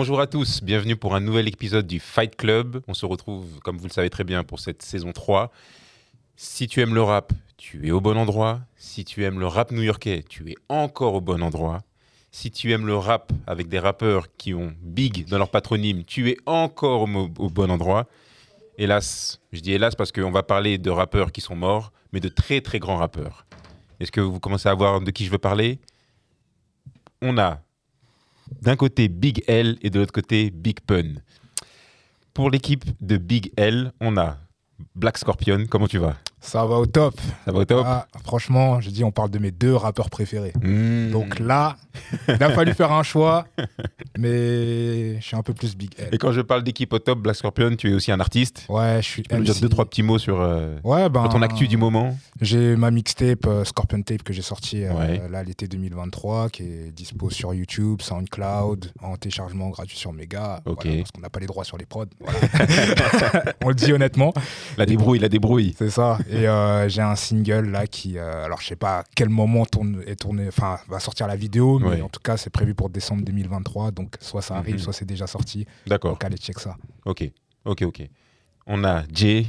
[0.00, 2.82] Bonjour à tous, bienvenue pour un nouvel épisode du Fight Club.
[2.86, 5.50] On se retrouve, comme vous le savez très bien, pour cette saison 3.
[6.36, 8.60] Si tu aimes le rap, tu es au bon endroit.
[8.76, 11.80] Si tu aimes le rap new-yorkais, tu es encore au bon endroit.
[12.30, 16.30] Si tu aimes le rap avec des rappeurs qui ont Big dans leur patronyme, tu
[16.30, 18.06] es encore au, au bon endroit.
[18.76, 22.28] Hélas, je dis hélas parce qu'on va parler de rappeurs qui sont morts, mais de
[22.28, 23.46] très très grands rappeurs.
[23.98, 25.80] Est-ce que vous commencez à voir de qui je veux parler?
[27.20, 27.62] On a
[28.62, 31.14] d'un côté Big L et de l'autre côté Big Pun.
[32.34, 34.38] Pour l'équipe de Big L, on a
[34.94, 35.66] Black Scorpion.
[35.68, 36.16] Comment tu vas?
[36.40, 37.14] Ça va au top.
[37.44, 40.52] Ça va au top Ah, franchement, j'ai dit, on parle de mes deux rappeurs préférés.
[40.62, 41.10] Mmh.
[41.10, 41.76] Donc là,
[42.28, 43.44] il a fallu faire un choix,
[44.16, 46.08] mais je suis un peu plus Big L.
[46.12, 48.64] Et quand je parle d'équipe au top, Black Scorpion, tu es aussi un artiste.
[48.68, 49.60] Ouais, je suis Tu peux nous dire MC.
[49.62, 52.90] deux, trois petits mots sur, euh, Ouais, ben, sur ton actu du moment J'ai ma
[52.90, 55.20] mixtape euh, Scorpion Tape que j'ai sorti euh, Ouais.
[55.30, 60.60] là l'été 2023, qui est dispo sur YouTube, SoundCloud, en téléchargement gratuit sur Mega.
[60.64, 62.06] Voilà, parce qu'on n'a pas les droits sur les prods.
[62.20, 62.38] voilà.
[63.64, 64.32] on le dit honnêtement.
[64.76, 65.74] La débrouille, la débrouille.
[65.76, 66.18] C'est ça.
[66.30, 69.64] Et euh, j'ai un single là qui, euh, alors je sais pas à quel moment
[69.66, 72.00] tourne, est tourné, enfin va sortir la vidéo, mais Ouais.
[72.02, 74.80] en tout cas c'est prévu pour décembre 2023, donc soit ça arrive, Mhm.
[74.80, 75.66] soit c'est déjà sorti.
[75.86, 76.12] D'accord.
[76.12, 76.76] Donc allez check ça.
[77.04, 77.30] Ok.
[77.64, 78.02] Ok, ok.
[78.66, 79.46] On a Jay,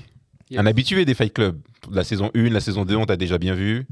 [0.49, 0.59] Yes.
[0.59, 1.59] un habitué des Fight Club.
[1.91, 3.85] La saison 1, la saison 2, on t'a déjà bien vu.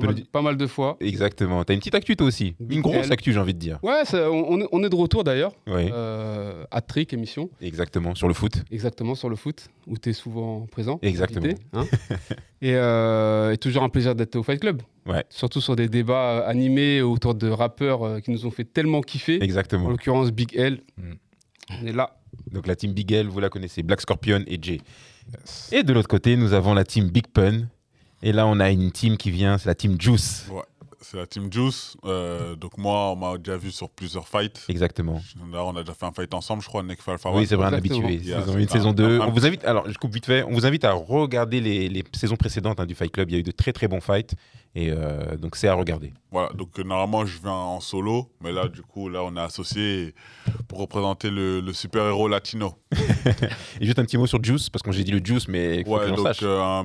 [0.00, 0.96] Pas mal, le dire pas mal de fois.
[1.00, 1.64] Exactement.
[1.64, 2.54] T'as une petite actu toi aussi.
[2.70, 3.78] Une grosse actu, j'ai envie de dire.
[3.82, 5.52] Ouais, ça- on, on est- de retour d'ailleurs.
[5.66, 8.14] Oui, Euh, à Trick, émission, exactement.
[8.14, 8.62] Sur le foot.
[8.70, 10.98] exactement sur le foot, où tu es souvent présent.
[11.02, 11.46] Exactement.
[11.46, 11.84] invité, hein.
[12.62, 14.82] et, euh, et toujours un plaisir d'être au Fight Club.
[15.06, 15.24] Ouais.
[15.28, 19.00] Surtout sur des débats euh, animés autour de rappeurs euh, qui nous ont fait tellement
[19.00, 19.38] kiffer.
[19.40, 19.88] En Exactement.
[19.88, 20.80] l'occurrence, Big L.
[20.96, 21.12] Mm.
[21.82, 22.18] On est là.
[22.52, 24.80] Donc la team Big L, vous la connaissez, Black Scorpion et Jay.
[25.32, 25.70] Yes.
[25.72, 27.68] Et de l'autre côté, nous avons la team Big Pun.
[28.22, 30.46] Et là, on a une team qui vient, c'est la team Juice.
[30.50, 30.62] Ouais,
[31.00, 31.96] c'est la team Juice.
[32.04, 34.64] Euh, donc moi, on m'a déjà vu sur plusieurs fights.
[34.68, 35.20] Exactement.
[35.52, 37.30] Là, on a déjà fait un fight ensemble, je crois, Nick Falfa.
[37.32, 38.14] oui, c'est vrai, un habitué.
[38.16, 39.20] Yeah, Saison c'est 1, un- saison 2.
[39.20, 41.88] un- On vous invite, alors je coupe vite fait, on vous invite à regarder les,
[41.88, 43.30] les saisons précédentes hein, du Fight Club.
[43.30, 44.34] Il y a eu de très très bons fights.
[44.78, 46.12] Et euh, donc c'est à regarder.
[46.30, 49.40] Voilà, donc euh, normalement, je viens en solo, mais là, du coup, là, on est
[49.40, 50.14] associés
[50.68, 52.74] pour représenter le, le super-héros latino.
[53.80, 55.84] Et juste un petit mot sur Juice, parce que j'ai dit le Juice, mais faut
[55.84, 56.40] que Ouais, l'on donc sache.
[56.42, 56.82] euh,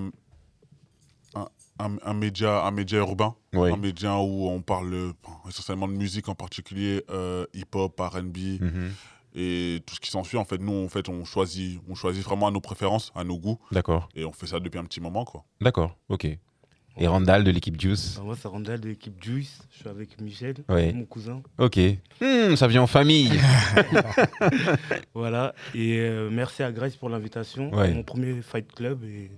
[2.03, 5.13] un, média, un média urbain, un média où on parle
[5.47, 8.91] essentiellement de musique, en particulier euh, hip-hop, R&B Mhm.
[9.35, 10.37] et tout ce qui s'ensuit.
[10.37, 13.37] En fait, nous, en fait, on choisit, on choisit vraiment à nos préférences, à nos
[13.37, 15.43] goûts, D'accord, et on fait ça depuis un petit moment, quoi.
[15.61, 16.27] d'accord, ok.
[16.97, 18.15] Et Randall de l'équipe Juice.
[18.17, 19.61] Bah, moi, c'est Randall de l'équipe Juice.
[19.71, 21.41] Je suis avec Michel, mon cousin.
[21.57, 21.79] Ok.
[22.19, 23.31] Hmm, ça vient en famille.
[25.13, 25.53] Voilà.
[25.73, 27.73] Et euh, merci à Grace pour l'invitation.
[27.73, 27.87] Ouais.
[27.87, 29.03] C'est mon premier fight club.
[29.05, 29.31] Et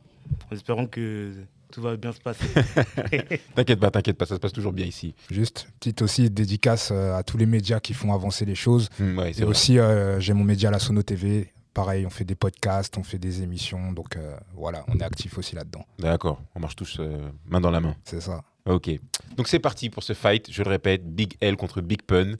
[0.50, 1.34] en espérant que
[1.74, 2.46] tout va bien se passer.
[3.56, 5.16] t'inquiète pas, t'inquiète pas, ça se passe toujours bien ici.
[5.32, 8.90] Juste petite aussi dédicace euh, à tous les médias qui font avancer les choses.
[9.00, 9.52] Ouais, c'est Et vrai.
[9.52, 11.52] aussi euh, j'ai mon média La Sono TV.
[11.74, 15.40] Pareil, on fait des podcasts, on fait des émissions, donc euh, voilà, on est actif
[15.40, 15.84] aussi là-dedans.
[15.98, 17.18] D'accord, on marche tous euh,
[17.48, 17.96] main dans la main.
[18.04, 18.44] C'est ça.
[18.68, 18.92] Ok.
[19.36, 20.52] Donc c'est parti pour ce fight.
[20.52, 22.36] Je le répète, Big L contre Big Pun.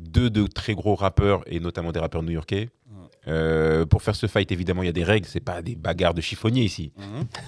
[0.00, 2.68] Deux de très gros rappeurs et notamment des rappeurs new-yorkais.
[3.26, 5.26] Euh, pour faire ce fight, évidemment, il y a des règles.
[5.30, 6.92] C'est pas des bagarres de chiffonniers ici.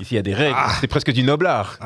[0.01, 0.57] Ici, il y a des règles.
[0.81, 1.79] C'est presque du noble art.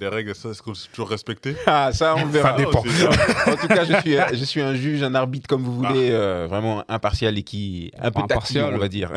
[0.00, 1.56] Les règles, ça, est-ce qu'on s'est toujours respecté?
[1.66, 2.50] Ah, ça, on le verra.
[2.50, 2.80] Ça dépend.
[2.80, 6.46] En tout cas, je suis, je suis un juge, un arbitre, comme vous voulez, euh,
[6.48, 8.74] vraiment impartial et qui un peu tactile, impartial.
[8.74, 9.12] on va dire.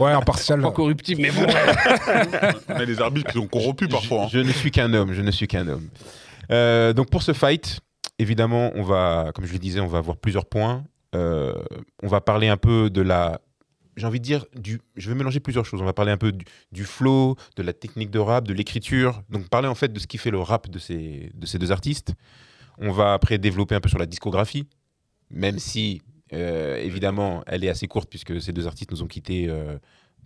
[0.00, 0.60] Ouais, impartial.
[0.60, 1.46] Pas corruptible, mais bon.
[2.68, 4.24] On a des arbitres qui sont corrompus parfois.
[4.24, 4.28] hein.
[4.30, 5.88] Je, je ne suis qu'un homme, je ne suis qu'un homme.
[6.50, 7.80] Euh, donc pour ce fight,
[8.18, 10.84] évidemment, on va, comme je le disais, on va avoir plusieurs points.
[11.14, 11.54] Euh,
[12.02, 13.40] on va parler un peu de la,
[13.96, 15.80] j'ai envie de dire, du, je vais mélanger plusieurs choses.
[15.80, 19.22] On va parler un peu du, du flow, de la technique de rap, de l'écriture.
[19.30, 21.72] Donc parler en fait de ce qui fait le rap de ces, de ces deux
[21.72, 22.14] artistes.
[22.78, 24.66] On va après développer un peu sur la discographie,
[25.30, 26.02] même si
[26.32, 29.78] euh, évidemment elle est assez courte puisque ces deux artistes nous ont quittés euh,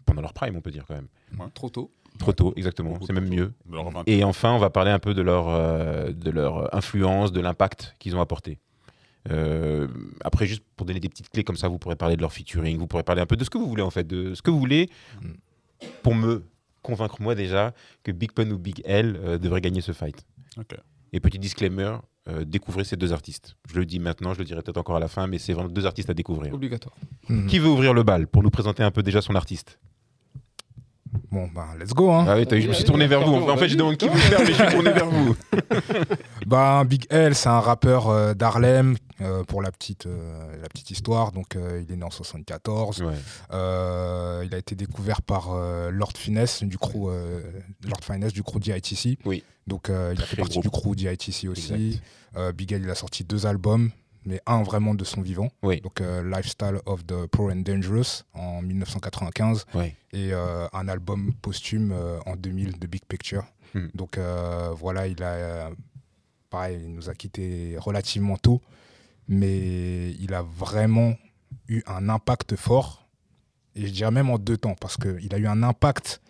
[0.06, 1.08] pendant leur prime, on peut dire quand même.
[1.52, 1.90] Trop tôt.
[2.18, 2.98] Trop tôt, exactement.
[3.06, 3.52] C'est même mieux.
[3.66, 4.04] De leur 20.
[4.06, 7.94] Et enfin, on va parler un peu de leur, euh, de leur influence, de l'impact
[7.98, 8.58] qu'ils ont apporté.
[9.30, 9.88] Euh,
[10.22, 12.78] après, juste pour donner des petites clés comme ça, vous pourrez parler de leur featuring,
[12.78, 14.50] vous pourrez parler un peu de ce que vous voulez en fait, de ce que
[14.50, 14.88] vous voulez
[15.22, 15.28] Mm.
[16.02, 16.44] pour me
[16.82, 17.72] convaincre moi déjà
[18.02, 20.24] que Big Pun ou Big L euh, devraient gagner ce fight.
[21.12, 21.96] Et petit disclaimer,
[22.28, 23.56] euh, découvrez ces deux artistes.
[23.72, 25.68] Je le dis maintenant, je le dirai peut-être encore à la fin, mais c'est vraiment
[25.70, 26.52] deux artistes à découvrir.
[26.54, 26.94] Obligatoire.
[27.28, 27.46] Mhm.
[27.46, 29.78] Qui veut ouvrir le bal pour nous présenter un peu déjà son artiste?
[31.30, 32.10] Bon, bah, let's go.
[32.10, 32.26] Hein.
[32.28, 33.34] Ah oui, je me suis tourné vers vous.
[33.48, 35.36] En fait, je demande qui le faire, mais je suis tourné vers vous.
[36.46, 40.90] Bah, Big L, c'est un rappeur euh, d'Harlem, euh, pour la petite, euh, la petite
[40.90, 41.32] histoire.
[41.32, 43.02] Donc, euh, il est né en 74.
[43.02, 43.12] Ouais.
[43.52, 45.54] Euh, il a été découvert par
[45.90, 47.10] Lord Finesse, du crew,
[47.84, 49.18] Lord Finesse, du crew DITC.
[49.26, 49.44] Oui.
[49.66, 52.00] Donc, il a fait partie gros du crew DITC aussi.
[52.54, 53.90] Big L, il a sorti deux albums.
[54.24, 55.48] Mais un vraiment de son vivant.
[55.62, 55.80] Oui.
[55.80, 59.96] Donc euh, Lifestyle of the Poor and Dangerous en 1995 Ouais.
[60.12, 63.44] et euh, un album posthume euh, en 2000 de Big Picture.
[63.74, 63.90] Mhm.
[63.94, 64.18] Donc
[64.76, 65.70] voilà, il a
[66.50, 68.62] pareil, il nous a quitté relativement tôt,
[69.26, 71.14] mais il a vraiment
[71.68, 73.06] eu un impact fort
[73.74, 76.20] et je dirais même en deux temps parce qu'il a eu un impact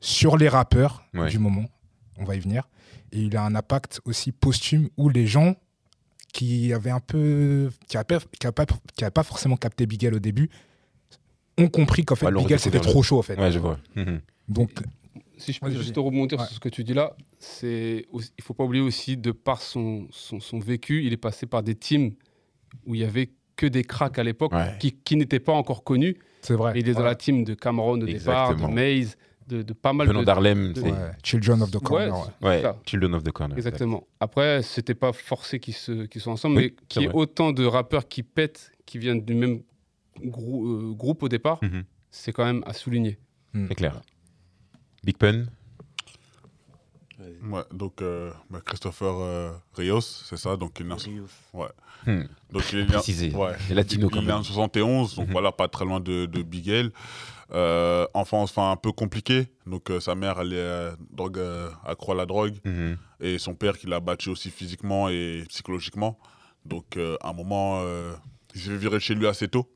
[0.00, 1.28] sur les rappeurs Ouais.
[1.28, 1.66] du moment,
[2.16, 2.68] on va y venir,
[3.12, 5.56] et il a un impact aussi posthume où les gens
[6.32, 8.04] qui avaient un peu, qui n'avaient
[8.52, 10.50] pas, pas, pas forcément capté Bigel au début,
[11.58, 13.38] ont compris qu'en fait Ouais, Bigel c'était trop chaud en fait.
[13.38, 13.78] Ouais, je vois.
[13.96, 14.20] Mhm.
[14.48, 14.70] Donc
[15.36, 16.04] Si je peux juste vas-y.
[16.04, 16.46] rebondir Ouais.
[16.46, 19.62] sur ce que tu dis là, c'est aussi- il faut pas oublier aussi de par
[19.62, 22.12] son, son, son vécu, il est passé par des teams
[22.86, 24.76] où il y avait que des cracks à l'époque Ouais.
[24.78, 26.16] qui, qui n'étaient pas encore connus.
[26.42, 26.72] c'est vrai.
[26.76, 27.06] Il est dans Ouais.
[27.06, 28.62] la team de Cameron au départ, de.
[28.66, 29.16] Maze,
[29.48, 32.12] de, de pas mal Venant de d'Harlem, de- c'est Ouais, Children of the Corner.
[32.12, 32.64] Ouais, ouais.
[32.64, 32.72] ouais.
[32.86, 33.56] Children of the Corner.
[33.56, 34.06] Exactement.
[34.20, 37.52] Après, c'était pas forcé qu'ils se, qu'ils soient ensemble, Oui, mais qu'il y ait autant
[37.52, 39.62] de rappeurs qui pètent, qui viennent du même
[40.22, 41.84] grou- euh, groupe au départ, Mhm.
[42.10, 43.18] c'est quand même à souligner.
[43.68, 44.00] C'est clair.
[45.02, 45.46] Big Pun,
[47.50, 51.20] Ouais, donc euh, bah, Christopher euh, Rios, c'est ça, donc il est né
[51.52, 51.66] en-.
[52.06, 52.22] Hmm.
[52.52, 53.34] donc il est né- précisé.
[53.34, 53.52] ouais.
[53.68, 54.44] Les latinos quand Il est en même.
[54.44, 56.86] 71, donc voilà, pas très loin de, de Bigel.
[56.86, 56.90] Euh,
[58.14, 59.48] enfance enfin, un peu compliquée.
[59.66, 62.56] Donc euh, sa mère, elle est euh, drogue, euh, accro à la drogue.
[62.64, 62.96] Mhm.
[63.20, 66.18] Et son père qui l'a battu aussi physiquement et psychologiquement.
[66.64, 68.12] Donc euh, à un moment, euh,
[68.54, 69.66] il s'est fait virer de chez lui assez tôt.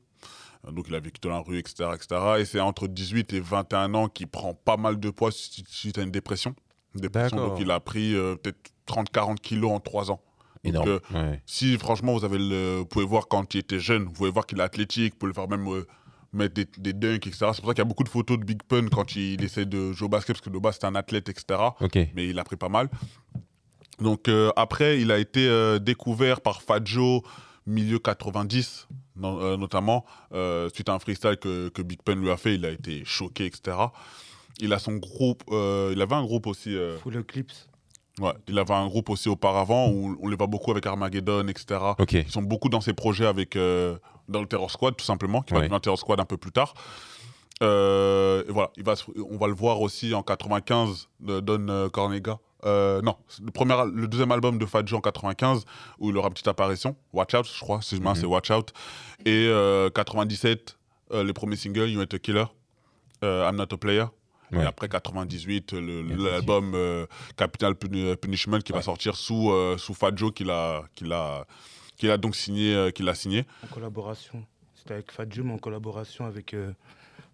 [0.67, 1.89] Euh, Donc il a vécu dans la rue, etc.
[1.95, 2.21] etc.
[2.39, 6.01] Et c'est entre 18 et 21 ans qu'il prend pas mal de poids suite à
[6.03, 6.55] une dépression.
[6.95, 10.21] Dépression donc il a pris euh, peut-être 30-40 kilos en 3 ans.
[10.63, 11.41] Donc, euh, Ouais.
[11.45, 14.45] si franchement vous avez le, vous pouvez voir quand il était jeune, vous pouvez voir
[14.45, 15.85] qu'il est athlétique, vous pouvez le faire même euh,
[16.33, 17.37] mettre des, des dunks, etc.
[17.53, 19.65] C'est pour ça qu'il y a beaucoup de photos de Big Pun quand il, essaie
[19.65, 21.59] de jouer au basket, parce que de base c'est un athlète, etc.
[22.15, 22.89] Mais il a pris pas mal.
[23.99, 27.21] Donc euh, après, il a été euh, découvert par Fat Joe,
[27.67, 32.31] milieu 90, non- euh, notamment, euh, suite à un freestyle que, que Big Pun lui
[32.31, 32.55] a fait.
[32.55, 33.77] Il a été choqué, etc.
[34.59, 36.75] Il a son groupe, euh, il avait un groupe aussi.
[36.75, 37.69] euh, Full Eclipse.
[38.19, 41.79] Ouais, il avait un groupe aussi auparavant où on les voit beaucoup avec Armageddon, etc.
[41.97, 42.13] Ok.
[42.13, 43.97] Ils sont beaucoup dans ses projets avec euh,
[44.29, 45.65] dans le Terror Squad tout simplement, qui va Ouais.
[45.65, 46.73] devenir Terror Squad un peu plus tard.
[47.61, 48.93] Euh, et voilà, il va,
[49.31, 52.39] on va le voir aussi en 95 de Don euh, Cornega.
[52.65, 55.65] Euh, non, le, premier, le deuxième album de Fat Joe en 95
[55.99, 56.95] où il aura une petite apparition.
[57.13, 58.19] Watch Out, je crois, si je souviens, Mhm.
[58.21, 58.73] c'est Watch Out.
[59.25, 60.77] Et euh, 97,
[61.13, 62.45] euh, les premiers singles, You Ain't a Killer,
[63.21, 64.05] I'm Not a Player.
[64.57, 64.63] Ouais.
[64.63, 67.05] Et après 98, le- Bien l'album euh,
[67.37, 71.45] Capital Puni- Punishment qui va sortir sous, euh, sous Fat Joe qu'il a, qu'il a,
[71.97, 72.73] qu'il a donc signé.
[72.75, 73.45] euh, qu'il a signé.
[73.63, 74.45] En collaboration.
[74.75, 76.53] C'était avec Fat Joe, mais en collaboration avec.
[76.53, 76.71] euh,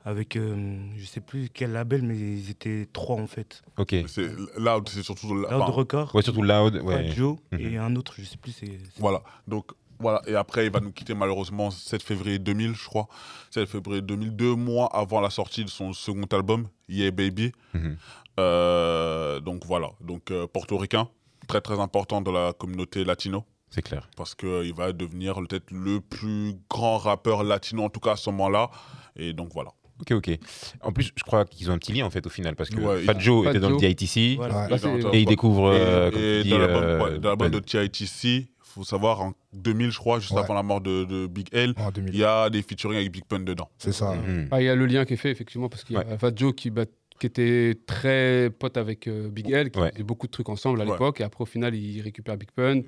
[0.05, 3.61] avec euh, je sais plus quel label, mais ils étaient trois en fait.
[3.77, 3.93] Ok.
[4.07, 5.33] C'est Loud, c'est surtout.
[5.35, 6.75] Loud enfin, Record, Ouais, surtout Loud.
[6.77, 7.11] Fat Ouais.
[7.11, 7.59] Joe Mhm.
[7.59, 8.53] et un autre, je sais plus.
[8.53, 9.21] c'est- Voilà.
[9.45, 10.21] Donc, voilà.
[10.27, 13.07] Et après, il va nous quitter malheureusement 7 février 2000, je crois.
[13.51, 17.51] 7 février 2000, deux mois avant la sortie de son second album, Yeah Baby.
[17.73, 17.97] Mhm.
[18.39, 19.89] Euh, donc, voilà.
[20.01, 21.09] Donc, euh, portoricain,
[21.47, 23.43] très très important dans la communauté latino.
[23.71, 24.09] C'est clair.
[24.17, 28.31] parce qu'il va devenir peut-être le plus grand rappeur latino, en tout cas à ce
[28.31, 28.71] moment-là.
[29.15, 29.69] Et donc voilà.
[30.01, 30.39] Ok, ok.
[30.81, 32.79] En plus, je crois qu'ils ont un petit lien en fait au final parce que
[32.79, 33.77] Ouais, Fat Joe Fat était dans le.
[33.77, 34.75] DITC Voilà.
[34.75, 35.67] C'est- et il découvre.
[35.71, 37.49] euh, et comme et tu dis, dans l'album euh, ouais, Ben.
[37.49, 40.39] de TITC, faut savoir, en 2000, je crois, juste Ouais.
[40.39, 42.15] avant la mort de, de Big L, il 2000.
[42.15, 43.69] y a des featuring avec Big Pun dedans.
[43.77, 44.13] C'est ça.
[44.15, 44.47] Mhm.
[44.51, 46.31] Ah, il y a le lien qui est fait, effectivement, parce qu'il y a Fat
[46.35, 46.85] Joe qui, bat-
[47.19, 49.91] qui était très pote avec euh, Big L, qui Ouais.
[49.91, 50.91] faisait beaucoup de trucs ensemble à Ouais.
[50.91, 52.81] l'époque, et après, au final, il récupère Big Pun.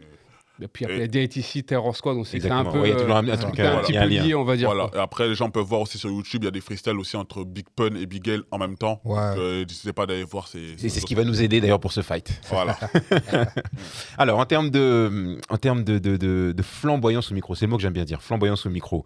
[0.60, 2.82] Et puis après, Et- il y a DITC, Terror Squad, donc c'est c'est un peu.
[2.86, 4.56] Il y a toujours un- un euh, truc, un euh, petit peu lié, on va
[4.58, 4.68] dire.
[4.72, 4.90] Voilà.
[4.94, 7.16] Et après, les gens peuvent voir aussi sur YouTube, il y a des freestyles aussi
[7.18, 9.02] entre Big Pun et Big L en même temps.
[9.06, 9.18] Ouais.
[9.20, 10.76] Euh, N'hésitez pas d'aller voir ces.
[10.78, 12.32] C'est c'est ce qui va nous aider d'ailleurs pour ce fight.
[12.50, 12.78] Voilà.
[14.18, 17.70] Alors, en termes de, en termes de, de, de- de flamboyance au micro, c'est le
[17.72, 19.06] mot que j'aime bien dire, flamboyance au micro.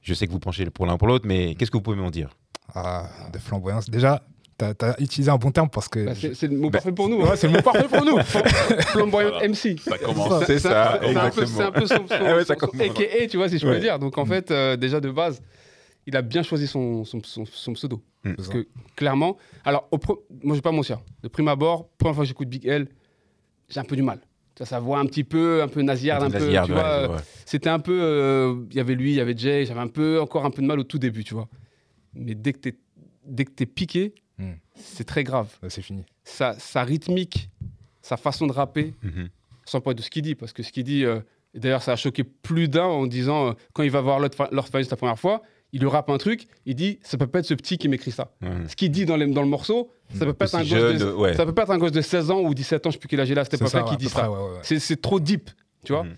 [0.00, 2.10] Je sais que vous penchez pour l'un pour l'autre, mais qu'est-ce que vous pouvez m'en
[2.10, 2.30] dire?
[2.74, 3.88] Ah, de flamboyance.
[3.90, 4.22] Déjà,
[4.74, 6.04] t'as as utilisé un bon terme parce que.
[6.06, 7.20] Bah, c'est c'est le mot Bah, parfait pour nous.
[7.22, 8.18] Ouais, c'est le mot parfait pour nous.
[8.22, 9.48] Flamboyant Voilà.
[9.48, 9.78] MC.
[9.80, 10.44] Ça commence.
[10.46, 11.46] C'est ça, C'est un peu, exactement.
[11.46, 12.90] c'est un peu son, son, Ah ouais, ça son- son commence.
[12.90, 13.74] AKA, tu vois, si je Ouais.
[13.74, 13.98] peux dire.
[13.98, 15.42] Donc en fait, euh, déjà de base,
[16.06, 18.00] il a bien choisi son, son, son- son pseudo.
[18.24, 18.34] Mm.
[18.34, 18.66] Parce que
[18.96, 22.28] clairement, alors au pre- moi je vais pas mentir, de prime abord, première fois que
[22.28, 22.88] j'écoute Big L,
[23.68, 24.18] j'ai un peu du mal.
[24.58, 27.06] Ça, ça voit un petit peu, un peu nasillarde, un peu, Nasillarde, tu ouais, vois.
[27.06, 27.16] je euh.
[27.46, 30.20] C'était un peu, euh, il y avait lui, il y avait Jay, j'avais un peu,
[30.20, 31.48] encore un peu de mal au tout début, tu vois.
[32.14, 32.74] Mais dès que t'es,
[33.26, 34.52] dès que t'es piqué, Mm.
[34.74, 35.48] c'est très grave.
[35.62, 36.04] Ouais, C'est fini.
[36.24, 37.50] Sa, sa rythmique,
[38.00, 39.28] sa façon de rapper, Mhm.
[39.64, 41.20] sans parler de ce qu'il dit, parce que ce qu'il dit, euh,
[41.54, 44.48] d'ailleurs, ça a choqué plus d'un en disant, euh, quand il va voir Lord Fa-
[44.52, 45.42] Lord Finance la première fois,
[45.74, 48.10] il lui rappe un truc, il dit, ça peut pas être ce petit qui m'écrit
[48.10, 48.32] ça.
[48.68, 51.12] Ce qu'il dit dans, les- dans le morceau, ça peut pas être un gosse de,
[51.12, 51.34] ouais.
[51.34, 53.08] ça peut pas être un gosse de 16 ans ou 17 ans, je sais plus
[53.08, 54.20] quel âge il a cette C'est ça, qui dit ça.
[54.20, 54.58] près, ouais, ouais, ouais.
[54.62, 55.50] C'est c'est trop deep,
[55.84, 56.04] tu vois.
[56.04, 56.16] Mhm.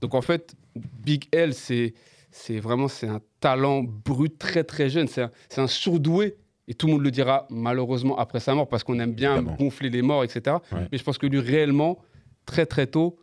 [0.00, 1.94] Donc en fait, Big L, c'est
[2.32, 5.06] c'est vraiment c'est un talent brut très très jeune.
[5.08, 6.36] C'est un, c'est un surdoué.
[6.70, 9.56] Et tout le monde le dira malheureusement après sa mort parce qu'on aime bien Évidemment.
[9.56, 10.56] gonfler les morts, etc.
[10.70, 10.86] Ouais.
[10.92, 11.98] Mais je pense que lui, réellement,
[12.46, 13.18] très très tôt,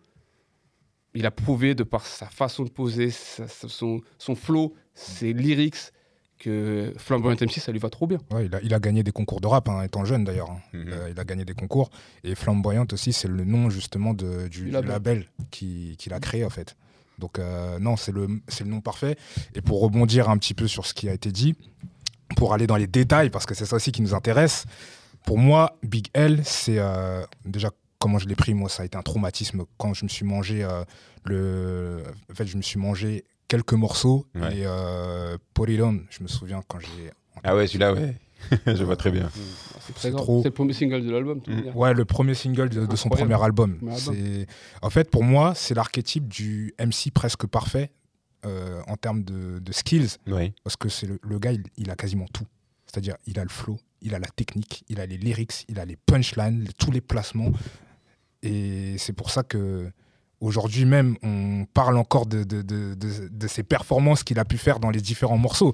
[1.15, 5.77] il a prouvé de par sa façon de poser, sa- son, son flow, ses lyrics,
[6.39, 8.19] que Flamboyant MC, ça lui va trop bien.
[8.31, 10.51] Ouais, il, a, il a gagné des concours de rap, hein, étant jeune d'ailleurs.
[10.51, 10.59] hein.
[10.73, 10.85] Mhm.
[10.89, 11.89] Euh, il a gagné des concours.
[12.23, 14.89] Et Flamboyante aussi, c'est le nom justement de- du, label.
[14.91, 16.75] label, qui- qu'il a créé en fait.
[17.17, 19.15] Donc euh, non, c'est le, c'est le nom parfait.
[19.55, 21.55] Et pour rebondir un petit peu sur ce qui a été dit,
[22.35, 24.65] pour aller dans les détails, parce que c'est ça aussi qui nous intéresse,
[25.25, 27.69] pour moi, Big L, c'est euh, déjà
[27.99, 30.63] comment je l'ai pris, moi, ça a été un traumatisme quand je me suis mangé
[30.63, 30.83] euh,
[31.25, 32.03] le...
[32.31, 34.59] En fait, je me suis mangé quelques morceaux Ouais.
[34.59, 37.11] et euh, Polylon, je me souviens quand j'ai
[37.43, 38.15] Ah ouais, celui-là, ouais.
[38.67, 39.29] je vois très bien.
[39.81, 40.43] C'est C'est trop.
[40.43, 41.41] Le premier single de l'album.
[41.47, 41.61] Mm.
[41.61, 41.75] dire.
[41.75, 43.79] Ouais, le premier single de, de son premier album.
[44.81, 47.91] En fait, pour moi, c'est l'archétype du MC presque parfait
[48.45, 50.53] euh, en termes de, de skills, Oui.
[50.63, 52.45] parce que c'est le, le gars, il, il a quasiment tout.
[52.85, 55.85] C'est-à-dire, il a le flow, il a la technique, il a les lyrics, il a
[55.85, 57.51] les punchlines, les- tous les placements.
[58.43, 59.91] Et c'est pour ça que
[60.39, 64.57] aujourd'hui même, on parle encore de, de, de, de- de ses performances qu'il a pu
[64.57, 65.73] faire dans les différents morceaux.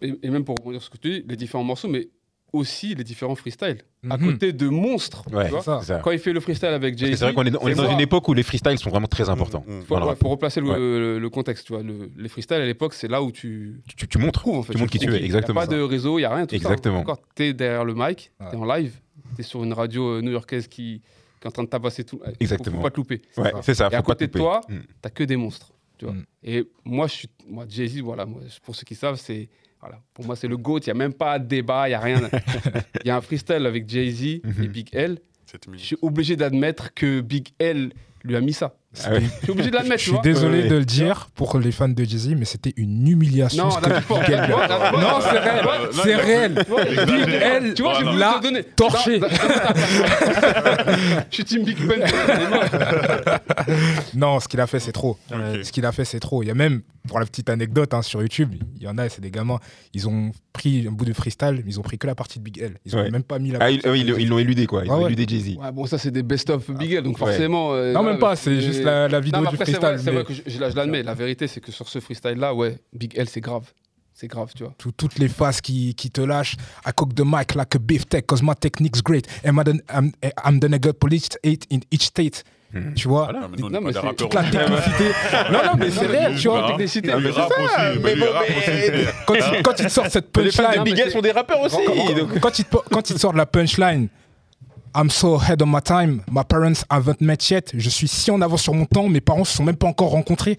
[0.00, 2.08] Et, et même pour rebondir sur ce que tu dis, les différents morceaux, mais
[2.52, 3.78] aussi les différents freestyles.
[4.08, 4.32] À Mhm.
[4.32, 5.22] côté de monstres.
[5.28, 5.62] tu vois.
[5.82, 6.00] ça.
[6.02, 7.18] Quand il fait le freestyle avec Jay-Z.
[7.18, 9.28] C'est vrai qu'on est, on est dans une époque où les freestyles sont vraiment très
[9.28, 9.64] importants.
[9.66, 9.82] Mm.
[9.82, 10.78] Faut, ouais, faut replacer le, Ouais.
[10.78, 11.82] le- le contexte, tu vois.
[11.82, 14.40] Le- les freestyles à l'époque, c'est là où tu Tu, tu montres.
[14.40, 14.72] trouves en fait.
[14.72, 15.60] Tu montres qui tu es, exactement.
[15.60, 16.46] Il n'y a pas de réseau, il n'y a rien.
[16.46, 17.04] Tout Exactement.
[17.06, 17.16] Ça.
[17.36, 18.46] Tu es derrière le mic, Ouais.
[18.50, 18.94] tu es en live,
[19.34, 21.02] tu es sur une radio euh, new-yorkaise qui,
[21.40, 22.20] qui est en train de tabasser tout.
[22.26, 22.76] Il Exactement.
[22.78, 23.22] Faut pas te louper.
[23.36, 23.88] Ouais, c'est ça.
[23.92, 24.60] Et à faut côté de toi.
[24.68, 24.78] Mm.
[25.02, 25.72] T'as que des monstres.
[25.98, 26.14] Tu vois.
[26.14, 26.24] Mm.
[26.44, 28.26] Et moi, je suis, moi, Jay-Z, voilà,
[28.62, 29.48] pour ceux qui savent, c'est,
[29.80, 30.78] voilà, pour moi, c'est le GOAT.
[30.80, 32.20] Il n'y a même pas de débat, il n'y a rien.
[33.04, 34.66] Il y a un freestyle avec Jay-Z et Mhm.
[34.66, 35.18] Big L.
[35.72, 38.74] Je suis obligé d'admettre que Big L lui a mis ça.
[39.04, 39.20] Ah ouais.
[39.20, 40.68] Je suis obligé de Je l'admettre, tu suis désolé Ouais.
[40.68, 43.68] de le dire pour les fans de Jay-Z, mais c'était une humiliation.
[43.68, 45.64] Non, Non, c'est réel.
[45.64, 46.54] Euh, C'est réel.
[47.06, 48.64] Big L, Tu vois, te donner.
[48.64, 49.20] torché.
[51.30, 52.02] Je suis Team Big Ben.
[54.14, 55.16] Non, ce qu'il a fait, c'est trop.
[55.30, 56.42] Ce qu'il a fait, c'est trop.
[56.42, 59.08] Il y a même, pour la petite anecdote hein, sur YouTube, il y en a,
[59.08, 59.58] c'est des gamins,
[59.94, 62.44] ils ont pris un bout de freestyle, mais ils ont pris que la partie de
[62.44, 62.74] Big L.
[62.84, 63.10] Ils ont Ouais.
[63.10, 64.82] même pas mis la Ah, partie ils euh, l'ont éludé, quoi.
[64.84, 65.12] Ils Ouais, ont ouais.
[65.12, 65.56] éludé Jay-Z.
[65.58, 67.26] Ouais, bon, ça, c'est des best-of Big L, donc Ouais.
[67.26, 67.72] forcément.
[67.72, 69.72] euh, Non, même pas, c'est mais- juste la, la vidéo Non, mais du après, c'est
[69.72, 69.88] freestyle.
[69.88, 71.02] vrai, c'est mais vrai que je, je- je l'admets.
[71.02, 73.64] La vérité, c'est que sur ce freestyle-là, ouais, Big L, c'est grave.
[74.12, 74.74] C'est grave, tu vois.
[74.76, 76.56] tout- toutes les phases qui, qui te lâchent.
[76.86, 79.26] I cook the mic like a beef tech, cause my technique's great.
[79.46, 80.12] And I'm, I'm,
[80.44, 82.44] I'm the nigga police eight in each state.
[82.72, 82.94] Mhm.
[82.94, 83.24] Tu vois?
[83.24, 83.40] Voilà.
[83.44, 84.14] Ah, Non, mais c'est.
[84.16, 85.04] Toute la technicité.
[85.50, 86.68] non, non, mais c'est réel, tu vois.
[86.68, 87.08] Technicité.
[87.20, 87.40] Mais aussi.
[88.04, 89.06] Mais bon, mais-.
[89.26, 91.32] Quand il, quand il te sort cette Les fans de punchline, Big L sont des
[91.32, 91.76] rappeurs aussi.
[91.86, 94.08] quand, donc- quand il te, quand il te sort de la punchline,
[94.96, 98.40] I'm so ahead of my time, my parents haven't met yet, je suis si en
[98.40, 100.58] avance sur mon temps, mes parents se sont même pas encore rencontrés.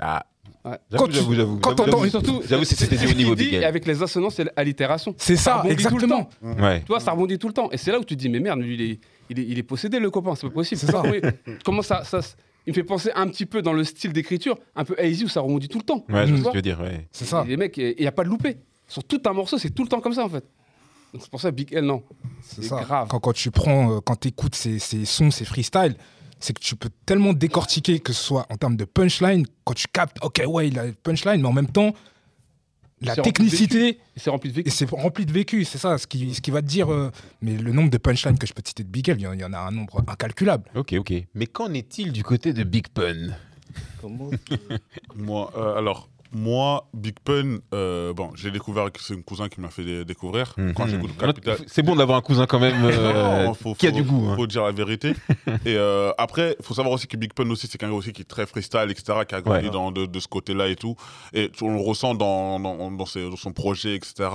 [0.00, 0.24] Ah.
[0.64, 0.76] Ouais.
[0.90, 1.58] J'avoue, j'avoue, j'avoue.
[1.60, 5.14] quand J'avoue, surtout, J'avoue, c'est- c'était qu'il niveau, dit, avec les assonances et l'allitération.
[5.16, 6.24] C'est ça, rebondit tout le exactement.
[6.24, 6.62] temps.
[6.62, 6.80] Ouais.
[6.80, 7.70] Tu vois, ça rebondit tout le temps.
[7.72, 9.58] Et c'est là où tu te dis, mais merde, lui, il est, il est, il
[9.58, 10.78] est possédé, le copain, c'est pas possible.
[10.78, 11.02] C'est ça.
[11.10, 11.20] Oui.
[11.64, 12.20] Comment ça, ça,
[12.66, 15.28] il me fait penser un petit peu dans le style d'écriture, un peu hazy où
[15.28, 16.04] ça rebondit tout le temps.
[16.10, 17.08] Ouais, je vois ce que tu veux dire, ouais.
[17.10, 17.42] C'est ça.
[17.46, 18.58] Et Les mecs, il n'y a pas de loupé.
[18.86, 20.44] Sur tout un morceau, c'est tout le temps comme ça, en fait.
[21.18, 22.02] C'est pour ça, Big L, non.
[22.42, 23.08] C'est grave.
[23.08, 25.96] Quand, quand tu prends, euh, quand tu écoutes ces, ces sons, ces freestyles,
[26.38, 29.86] c'est que tu peux tellement décortiquer, que ce soit en termes de punchline, quand tu
[29.92, 31.92] captes, ok, ouais, il a une punchline, mais en même temps,
[33.02, 34.68] la technicité, Et c'est rempli de vécu.
[34.68, 36.92] et c'est rempli de vécu, c'est ça, ce qui, ce qui va te dire.
[36.92, 39.22] euh, mais le nombre de punchlines que je peux te citer de Big L, il
[39.22, 40.70] y en- il y en a un nombre incalculable.
[40.74, 41.12] Ok, ok.
[41.34, 43.30] Mais qu'en est-il du côté de Big Pun?
[44.02, 44.30] Comment
[45.16, 49.60] Moi, euh, alors, moi, Big Pun, euh, bon, j'ai découvert que c'est un cousin qui
[49.60, 50.54] m'a fait dé- découvrir.
[50.76, 50.90] Quand Mhm.
[50.90, 51.58] j'écoute Capital.
[51.66, 54.28] C'est bon d'avoir un cousin quand même euh, Non, faut- qui a faut- du goût.
[54.30, 54.36] hein.
[54.36, 55.14] faut dire la vérité.
[55.66, 58.22] et euh, après, il faut savoir aussi que Big Pun aussi, c'est quelqu'un aussi qui
[58.22, 59.70] est très freestyle, etc., qui a grandi Ouais.
[59.72, 60.94] dans, de, de ce côté-là et tout.
[61.32, 64.28] Et on le ressent dans, dans, dans ses- dans son projet, etc.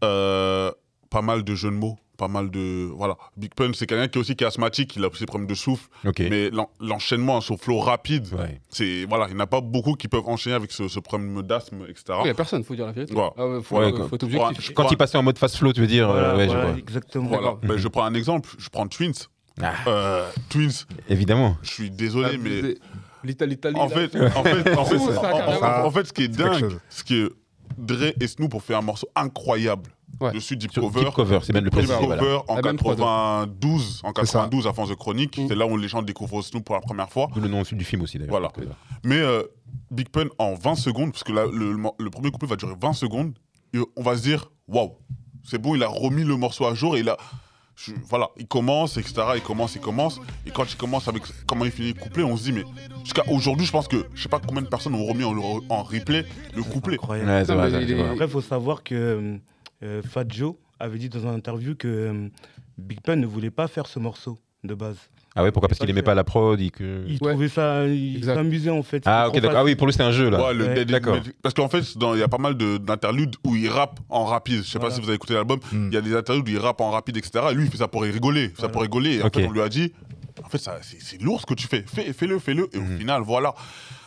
[0.00, 2.84] Pas mal de jeux de mots, pas mal de...
[2.94, 3.16] Voilà.
[3.38, 5.48] Big Pun, c'est quelqu'un qui est aussi qui est asthmatique, il a aussi des problèmes
[5.48, 5.88] de souffle.
[6.06, 6.20] Ok.
[6.20, 8.60] Mais l'en- l'enchaînement, son flow rapide, Ouais.
[8.68, 9.06] c'est...
[9.08, 11.82] Voilà, il n'y en a pas beaucoup qui peuvent enchaîner avec ce, ce problème d'asthme,
[11.88, 12.04] etc.
[12.20, 13.14] Il n'y a personne, faut dire la vérité.
[13.14, 13.30] Ouais.
[13.38, 14.74] Ah ouais, faut, euh, faut objectif.
[14.74, 16.66] Quand il passait en mode fast flow, tu veux dire euh, Voilà, ouais, je voilà,
[16.70, 16.78] vois.
[16.78, 17.28] exactement.
[17.28, 17.54] Voilà.
[17.62, 19.12] Ben, je prends un exemple, je prends Twins.
[19.62, 19.72] Ah.
[19.86, 21.56] Euh, Twins, Évidemment.
[21.62, 22.76] je suis désolé, mais...
[23.22, 23.58] L'Italie.
[23.74, 24.96] En fait, en fait, en fait,
[25.62, 27.28] en- fait, ce qui est dingue, ce qui est
[27.80, 30.32] Dre et Snoop ont fait un morceau incroyable Ouais.
[30.32, 31.04] dessus Deep Sur Cover.
[31.04, 31.86] Deep Cover, c'est de le Deep.
[31.86, 32.42] Cover voilà.
[32.48, 34.38] en La même prod, 92, en C'est ça.
[34.40, 35.38] 92 à France de Chronique.
[35.38, 35.48] Mm.
[35.48, 37.28] C'est là où les gens découvrent Snoop pour la première fois.
[37.36, 38.30] Le nom du film aussi d'ailleurs.
[38.30, 38.50] Voilà.
[39.04, 39.44] Mais euh,
[39.90, 42.74] Big Pun en 20 secondes, parce que là, le, le- le premier couplet va durer
[42.80, 43.32] 20 secondes,
[43.72, 44.96] et on va se dire waouh,
[45.44, 47.16] c'est bon, il a remis le morceau à jour et il a.
[47.84, 49.14] je- voilà, il commence, etc.
[49.36, 50.20] Il commence, il commence.
[50.46, 52.64] Et quand il commence avec comment il finit le couplet, on se dit, mais
[53.04, 55.34] jusqu'à aujourd'hui, je pense que je sais pas combien de personnes ont remis en,
[55.68, 56.94] en replay le couplet.
[56.94, 57.30] Incroyable.
[57.30, 57.54] Ouais, ça.
[58.12, 59.38] Après, il faut savoir que
[59.82, 62.28] euh, Fat Joe avait dit dans une interview que euh,
[62.78, 64.96] Big Pun ne voulait pas faire ce morceau de base.
[65.36, 67.04] Ah ouais, pourquoi Parce qu'il aimait pas la prod et que...
[67.06, 67.30] Il Ouais.
[67.30, 69.02] trouvait ça, il s'amusait en fait.
[69.06, 69.58] Ah ok, d'accord.
[69.60, 70.42] Ah oui, pour lui c'était un jeu là.
[70.48, 71.18] Ouais, le Ouais, d'accord.
[71.42, 74.62] Parce qu'en fait, il y a pas mal de- d'interludes où il rappe en rapide.
[74.64, 75.60] Je sais pas si vous avez écouté l'album.
[75.72, 75.88] Mm.
[75.88, 77.44] Il y a des interludes où il rappe en rapide, etc.
[77.50, 78.52] Et lui, il fait ça pour rigoler.
[78.58, 79.16] Ça pour rigoler.
[79.18, 79.36] Et en Ok.
[79.36, 79.92] fait, on lui a dit,
[80.44, 81.84] en fait, ça- c'est c'est lourd ce que tu fais.
[81.86, 82.68] Fais- Fais-le, fais-le.
[82.72, 83.54] Et au final, voilà.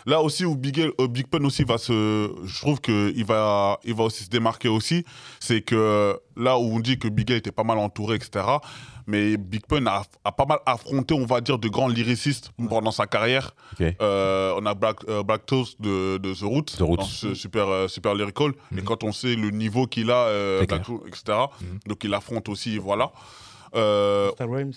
[0.06, 3.94] Là aussi où Big, euh, Big Pun aussi va se, je trouve qu'il va, il
[3.94, 5.06] va aussi se démarquer aussi,
[5.40, 8.46] c'est que là où on dit que Big L était pas mal entouré, etc.
[9.06, 12.92] Mais Big Pun a, a pas mal affronté, on va dire, de grands lyricistes pendant
[12.92, 13.54] sa carrière.
[14.02, 16.98] Euh, on a Black, euh, Black Toast de, de The Roots, The Roots.
[16.98, 18.52] dans ce super, euh, super lyrical.
[18.72, 18.84] Et Mhm.
[18.84, 20.84] quand on sait le niveau qu'il a, euh, Black.
[20.84, 21.38] Toast, etc.
[21.62, 21.80] Mhm.
[21.88, 23.12] Donc il affronte aussi, voilà.
[23.76, 24.74] Euh, Rhymes.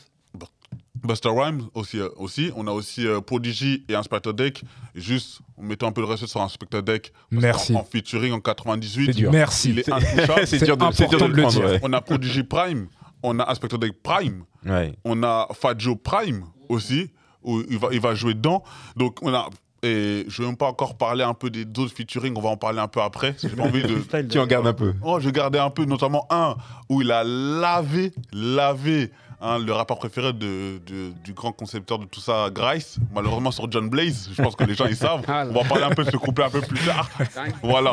[1.02, 2.50] Buster Rhymes aussi, euh, aussi.
[2.56, 4.62] On a aussi euh, Prodigy et Inspector Deck.
[4.94, 7.12] Juste, en mettant un peu de respect sur Inspector Deck.
[7.30, 7.74] Merci.
[7.74, 9.06] En, featuring en 98.
[9.06, 9.30] C'est dur.
[9.32, 9.70] Merci.
[9.70, 10.46] Il est intouchable.
[10.46, 11.60] c'est dur de, c'est dur de le de le prendre.
[11.60, 11.66] dire.
[11.70, 11.80] ouais.
[11.82, 12.88] on a Prodigy Prime.
[13.22, 14.44] On a Inspector Deck Prime.
[14.64, 14.94] Ouais.
[15.04, 17.10] On a Fat Joe Prime aussi,
[17.42, 18.62] où il va, il va jouer dedans.
[18.96, 19.48] Donc, on a.
[19.82, 22.48] Et je ne vais même pas encore parler un peu des autres featuring, on va
[22.48, 23.36] en parler un peu après.
[23.40, 24.22] J'ai pas envie de.
[24.22, 24.94] Tu en gardes un peu.
[25.02, 26.56] Oh, je gardais un peu, notamment un
[26.88, 32.04] où il a lavé, lavé hein, le rappeur préféré de, de- du grand concepteur de
[32.06, 32.96] tout ça, Grice.
[33.14, 35.22] Malheureusement sur John Blaze, je pense que les gens ils savent.
[35.28, 35.44] Ah.
[35.48, 37.08] On va parler un peu de ce couplet un peu plus tard.
[37.62, 37.92] Voilà.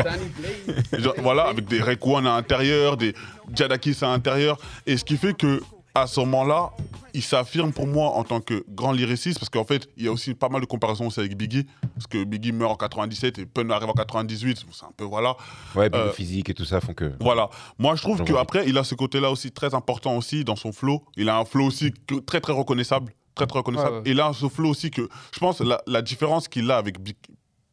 [0.97, 3.13] Genre, voilà, avec des Rayquan à l'intérieur, des
[3.53, 4.57] Jadakis à l'intérieur.
[4.85, 5.61] Et ce qui fait que
[5.95, 6.71] à ce moment-là,
[7.13, 10.11] il s'affirme pour moi en tant que grand lyriciste, parce qu'en fait, il y a
[10.11, 13.45] aussi pas mal de comparaisons aussi avec Biggie, parce que Biggie meurt en 97 et
[13.45, 15.35] Pun arrive en 98, c'est un peu voilà.
[15.75, 17.13] Ouais, puis Euh, le physique et tout ça font que.
[17.19, 17.49] Voilà.
[17.77, 21.03] Moi, je trouve qu'après, il a ce côté-là aussi très important aussi dans son flow.
[21.15, 23.13] Il a un flow aussi que- très, très reconnaissable.
[23.35, 23.97] Très, très reconnaissable.
[23.97, 24.09] Ouais, ouais.
[24.11, 27.15] Et là, ce flow aussi que je pense la, la différence qu'il a avec Big,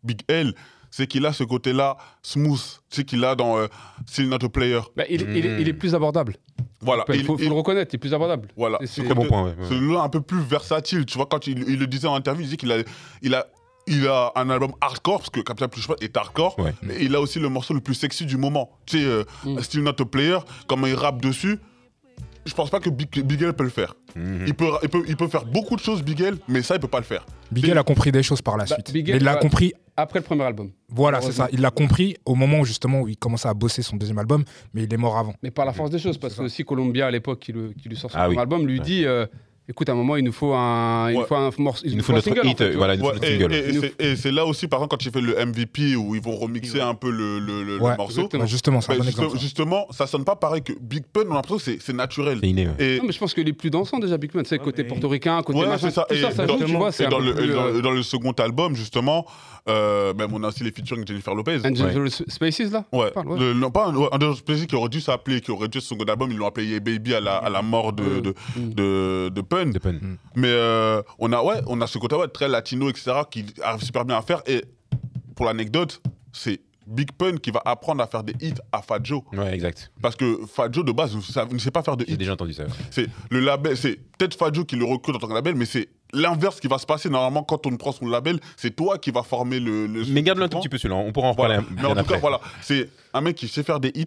[0.04, 0.54] Big L,
[0.90, 2.60] c'est qu'il a ce côté-là smooth.
[2.90, 3.66] Tu sais qu'il a dans euh,
[4.06, 4.80] Still Not a Player.
[4.96, 6.36] Bah, il, il est, il est plus abordable.
[6.80, 7.04] Voilà.
[7.08, 8.48] Il Il- faut, le reconnaître, il est plus abordable.
[8.56, 8.78] voilà.
[8.84, 9.50] C'est- Très bon point, ouais.
[9.50, 9.66] ouais.
[9.68, 11.04] C'est là un peu plus versatile.
[11.06, 12.78] Tu vois, quand il, il le disait en interview, il disait qu'il a,
[13.22, 13.46] il a,
[13.86, 16.74] il a un album hardcore, parce que Capital Plus est hardcore, Ouais.
[16.82, 18.70] mais il a aussi le morceau le plus sexy du moment.
[18.86, 19.60] Tu sais, euh, Mm.
[19.60, 21.58] Still Not a Player, comment il rappe dessus.
[22.50, 23.94] Je pense pas que Big, Big L peut le faire.
[24.16, 24.44] Mhm.
[24.48, 26.80] Il, peut, il, peut, il peut faire beaucoup de choses, Big L, mais ça, il
[26.80, 27.24] peut pas le faire.
[27.52, 28.92] Bigel a compris des choses par la Bah, suite.
[28.92, 29.40] Big Mais il l'a ouais.
[29.40, 30.70] compris, Après le premier album.
[30.88, 31.48] voilà, c'est ça.
[31.52, 34.44] Il l'a compris au moment où justement où il commençait à bosser son deuxième album,
[34.74, 35.34] mais il est mort avant.
[35.42, 38.10] Mais par la force des choses, parce que aussi Columbia à l'époque qui, lui sort
[38.10, 38.40] son Ah premier oui.
[38.42, 38.84] album lui Ouais.
[38.84, 39.26] dit euh,
[39.70, 41.24] écoute à un moment il nous faut un il Ouais.
[41.26, 43.12] faut un morceau Il nous faut notre single, en hit, fait, tu voilà, vois.
[43.14, 43.82] il nous faut Ouais, notre et single.
[43.82, 46.14] et- et c'est- et c'est là aussi, par exemple, quand il fait le MVP, où
[46.14, 48.04] ils vont remixer un peu le, le- le- morceau.
[48.22, 48.46] exactement.
[48.46, 49.36] Justement, c'est un bah, bon juste- exemple.
[49.36, 49.42] ça.
[49.42, 52.38] justement, ça sonne pas pareil que Big Pun, on a l'impression que c'est- c'est naturel.
[52.42, 52.66] C'est inné.
[52.68, 52.74] ouais.
[52.78, 54.84] Et, Non, mais je pense qu'il est plus dansant déjà Big tu sais Ouais, côté
[54.84, 56.06] portoricain, côté Ouais, machin, c'est ça.
[56.08, 57.90] tout Et ça, ça dans- joue, tu vois, c'est et dans, le, plus, euh, dans
[57.92, 59.26] le second album, justement,
[59.68, 61.58] euh, même on a aussi les featuring de Jennifer Lopez.
[61.64, 63.10] Angel Spaces là Ouais.
[63.10, 63.38] parle, ouais.
[63.38, 66.04] Le- non, pas des Spaces qui aurait dû s'appeler, qui aurait dû être son second
[66.10, 68.02] album, ils l'ont appelé Baby à la, à la mort de,
[68.56, 68.74] Mm.
[68.74, 69.59] de, de Pun.
[69.80, 69.98] Pun.
[70.36, 73.82] Mais euh, on a ouais, on a ce côté ouais, très latino, etc., qui arrive
[73.82, 74.42] super bien à faire.
[74.46, 74.64] Et
[75.36, 76.00] pour l'anecdote,
[76.32, 79.22] c'est Big Pun qui va apprendre à faire des hits à Fat Joe.
[79.32, 79.92] Ouais, exact.
[80.02, 82.16] Parce que Fat Joe, de base, ne sa- ne sait pas faire de J'ai hits.
[82.18, 82.64] déjà entendu ça.
[82.64, 82.70] ouais.
[82.90, 85.66] C'est le label, c'est peut-être Fat Joe qui le recrute en tant que label, mais
[85.66, 87.08] c'est l'inverse qui va se passer.
[87.08, 89.86] Normalement, quand on prend son label, c'est toi qui va former le.
[89.86, 91.68] le Mais garde-le un tout petit peu celui-là, on pourra en reparler Voilà.
[91.70, 92.14] un- Mais en tout après.
[92.14, 94.06] cas, voilà, c'est un mec qui sait faire des hits,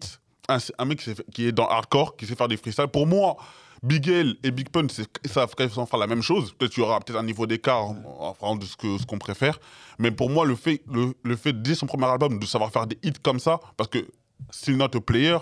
[0.50, 2.88] un, un mec qui, qui est dans hardcore, qui sait faire des freestyles.
[2.88, 3.38] Pour moi,
[3.84, 4.88] Big L et Big Pun,
[5.26, 6.54] savent quasiment faire la même chose.
[6.54, 9.20] Peut-être qu'il y aura peut-être un niveau d'écart en fonction de ce que- ce qu'on
[9.20, 9.60] préfère.
[10.00, 12.88] Mais pour moi, le fait, le, le fait, dès son premier album, de savoir faire
[12.88, 14.08] des hits comme ça, parce que
[14.52, 15.38] Still Not a Player,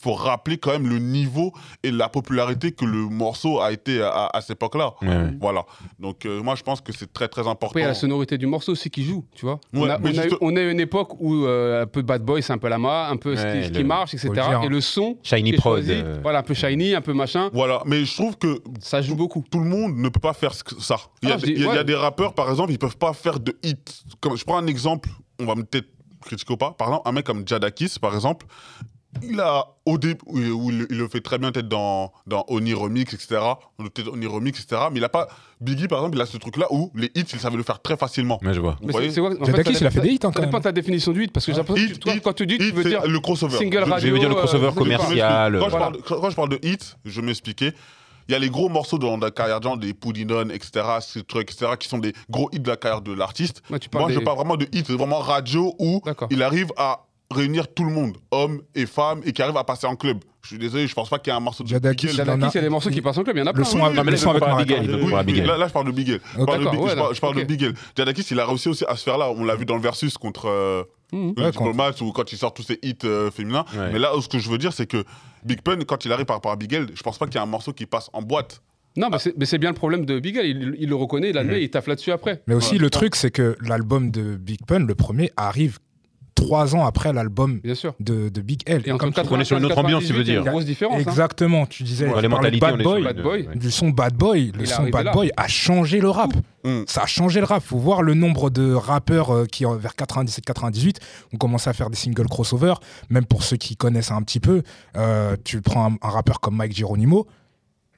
[0.00, 4.30] faut rappeler quand même le niveau et la popularité que le morceau a été à,
[4.32, 4.94] à cette époque-là.
[5.02, 5.30] Ouais, ouais.
[5.40, 5.64] Voilà.
[5.98, 7.66] Donc, euh, moi, je pense que c'est très, très important.
[7.78, 9.60] Après, la sonorité du morceau aussi qui joue, tu vois.
[9.74, 11.86] Ouais, on, a, on, a, juste- eu- on a eu une époque où euh, un
[11.86, 13.84] peu Bad Boy, c'est un peu la ma, un peu ce, qui, ce le- qui
[13.84, 14.30] marche, etc.
[14.64, 15.82] Et le son, Shiny Prod.
[15.84, 17.82] choisi, euh, voilà, un peu shiny, un peu machin, Voilà.
[17.86, 19.44] Mais je trouve que ça joue beaucoup.
[19.50, 20.96] tout le monde ne peut pas faire ça.
[21.22, 23.12] Il y, a, Ah, dis- il y a- des rappeurs, par exemple, ils peuvent pas
[23.12, 23.76] faire de hits.
[24.20, 25.08] Comme, je prends un exemple,
[25.40, 25.88] on va peut-être
[26.24, 26.72] critiquer ou pas.
[26.72, 28.46] Par exemple, un mec comme Jadakis, par exemple,
[29.22, 32.12] il a, au début, où il, où il- il le fait très bien, peut-être dans,
[32.26, 33.40] dans Oni Remix, etc.
[33.78, 34.82] Peut-être Oni Remix, etc.
[34.92, 35.26] Mais il a pas.
[35.60, 37.96] Biggie, par exemple, il a ce truc-là où les hits, il savait le faire très
[37.96, 38.38] facilement.
[38.42, 38.76] Ouais, je vois.
[38.80, 39.50] Vous Mais c'est- quoi, en il
[39.86, 41.58] a fait des hits, hein, Ça dépend de ta définition du hit, parce que j'ai
[41.58, 43.20] l'impression que Hit, tu- toi, hit, quand tu dis, tu hit, veux c'est dire le
[43.20, 43.58] crossover.
[43.58, 44.08] single radio.
[44.08, 45.58] je veux dire le euh, crossover commercial.
[45.58, 47.74] Quand, je parle, quand- quand je parle de hit, je m'expliquais.
[48.28, 51.24] Il y a les gros morceaux dans la carrière de gens, des Poudinon, etc., ces
[51.24, 53.60] trucs, etc., qui sont des gros hits de la carrière de l'artiste.
[53.70, 57.00] Ouais, tu Moi, je parle vraiment de hit, c'est vraiment radio où il arrive à
[57.32, 60.18] réunir tout le monde, hommes et femmes, et qui arrive à passer en club.
[60.42, 62.20] Je suis désolé, je pense pas qu'il y a un morceau de Jadakis, Big y
[62.20, 63.62] a des morceaux qui passent en club, il y en a Le plein.
[63.62, 64.66] le son avec.
[65.26, 66.20] Big là, je parle de Big L.
[66.38, 67.44] Je parle de Big- je parle- de.
[67.44, 67.72] Big.
[67.96, 69.30] Jadakis, il a réussi aussi à se faire là.
[69.30, 71.34] On l'a vu dans le versus contre euh, Mhm.
[71.36, 73.64] le diplomate ou quand il sort tous ses hits euh, féminins.
[73.92, 75.04] Mais là, ce que je veux dire, c'est que
[75.44, 77.42] Big Pun, quand il arrive par rapport à Big je pense pas qu'il y a
[77.42, 78.62] un morceau qui passe en boîte.
[78.96, 80.46] Non, mais c'est- mais c'est bien le problème de Big L.
[80.46, 81.62] Il, il le reconnaît, il l'admet, Mhm.
[81.62, 82.42] il taffe là-dessus après.
[82.48, 82.78] Mais aussi, Ouais.
[82.80, 85.78] le truc, c'est que l'album de Big Pun, le premier, arrive
[86.34, 87.94] trois ans après l'album Bien sûr.
[88.00, 88.82] de, de Big L.
[88.86, 90.34] Et entre Comme tu- On est sur une autre 95 ambiance, tu veux 98, il
[90.34, 90.46] y a dire.
[90.46, 90.96] une grosse différence.
[90.96, 91.00] hein.
[91.00, 93.02] Exactement, tu disais, tu les mentalités, Bad Boy.
[93.02, 93.46] Bad Boy.
[93.48, 93.56] ouais.
[93.56, 95.12] Du son Bad Boy, le son Bad là.
[95.12, 96.32] Boy a changé le rap.
[96.64, 96.82] Mm.
[96.86, 97.62] Ça a changé le rap.
[97.62, 100.96] Faut voir le nombre de rappeurs euh, qui, en- vers 97-98,
[101.32, 102.74] ont commencé à faire des singles crossover.
[103.08, 104.62] Même pour ceux qui connaissent un petit peu,
[104.96, 107.26] euh, tu prends un, un rappeur comme Mike Geronimo.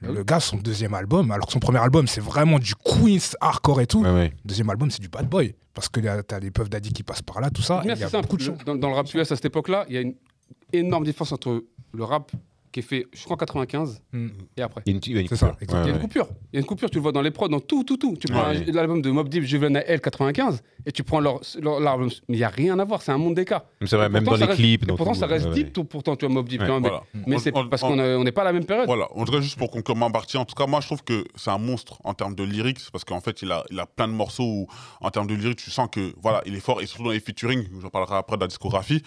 [0.03, 0.11] Ah.
[0.11, 3.81] Le gars, son deuxième album, alors que son premier album, c'est vraiment du Queens hardcore
[3.81, 4.01] et tout.
[4.03, 4.33] Ouais, ouais.
[4.45, 5.55] Deuxième album, c'est du Bad Boy.
[5.73, 7.81] Parce que t'as les Puff Daddy qui passent par là, tout ça.
[7.85, 8.57] Mais Il y a beaucoup de choses.
[8.65, 10.15] Dans, dans le rap US à cette époque-là, il y a une
[10.71, 11.63] énorme différence entre
[11.93, 12.31] le rap
[12.73, 14.27] qui est fait, je crois, en 95 Mm.
[14.57, 14.81] et après.
[14.85, 15.57] Il y a une, ça, coupure.
[15.61, 15.83] exactement.
[15.83, 16.27] Il y a Ouais, une coupure.
[16.51, 18.17] Il y a une coupure, tu le vois dans les prods, dans tout, tout, tout.
[18.19, 18.65] Tu prends Ouais.
[18.71, 22.09] l'album de Mob Deep, Juvenile L 95, et tu prends leur, leur- l'album.
[22.27, 23.63] Mais il n'y a rien à voir, c'est un monde d'écart.
[23.79, 23.87] ouais.
[23.87, 24.83] C'est vrai, même dans ça les reste- clips.
[24.83, 26.61] et dans pourtant, tout, ça reste ouais, deep, tout, pourtant, tu vois, Mob Deep.
[26.61, 26.89] Ouais, quand même.
[26.89, 27.03] Voilà.
[27.27, 28.87] Mais c'est parce on- qu'on n'est pas à la même période.
[28.87, 31.03] Voilà, en tout cas, juste pour conclure ma partie, en tout cas, moi, je trouve
[31.03, 33.85] que c'est un monstre en termes de lyrics, parce qu'en fait, il a, il a
[33.85, 34.67] plein de morceaux où,
[35.01, 37.19] en termes de lyrics, tu sens que, voilà, il est fort, et surtout dans les
[37.19, 39.01] featuring, j'en parlerai après de la discographie.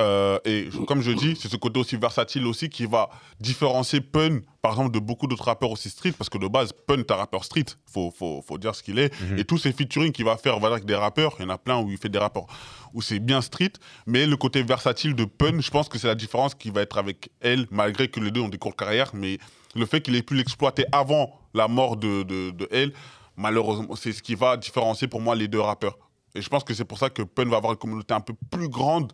[0.00, 3.05] Euh, et je- comme je dis, c'est ce côté aussi versatile aussi qui va
[3.40, 6.98] différencier Pun, par exemple, de beaucoup d'autres rappeurs aussi street, parce que de base, Pun,
[6.98, 9.12] est un rappeur street, faut, faut, faut dire ce qu'il est.
[9.20, 9.38] Mhm.
[9.38, 11.58] Et tous ces featuring qu'il va faire voilà, avec des rappeurs, il y en a
[11.58, 12.46] plein où il fait des rappeurs
[12.94, 13.72] où c'est bien street,
[14.06, 16.96] mais le côté versatile de Pun, je pense que c'est la différence qui va être
[16.98, 19.38] avec elle, malgré que les deux ont des courtes carrières, mais
[19.74, 22.92] le fait qu'il ait pu l'exploiter avant la mort de, de, de elle,
[23.36, 25.98] malheureusement, c'est ce qui va différencier pour moi les deux rappeurs.
[26.34, 28.34] Et je pense que c'est pour ça que Pun va avoir une communauté un peu
[28.50, 29.12] plus grande,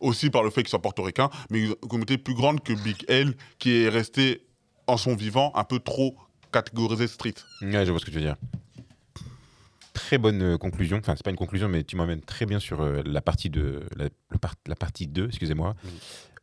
[0.00, 3.34] aussi par le fait qu'il soit portoricain, mais une communauté plus grande que Big L,
[3.58, 4.42] qui est resté
[4.86, 6.16] en son vivant un peu trop
[6.52, 7.34] catégorisé street.
[7.62, 8.36] Ouais, je vois ce que tu veux dire.
[9.92, 10.98] Très bonne euh, conclusion.
[10.98, 13.82] Enfin, c'est pas une conclusion, mais tu m'emmènes très bien sur euh, la partie de
[13.96, 15.74] la, le par- la partie 2, excusez-moi,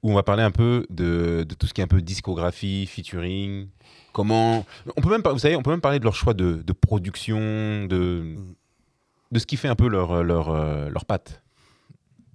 [0.03, 2.85] où on va parler un peu de, de tout ce qui est un peu discographie,
[2.85, 3.67] featuring.
[4.13, 4.65] Comment
[4.95, 7.85] on peut même vous savez, on peut même parler de leur choix de, de production,
[7.85, 8.35] de
[9.31, 11.41] de ce qui fait un peu leur leur euh, leur patte.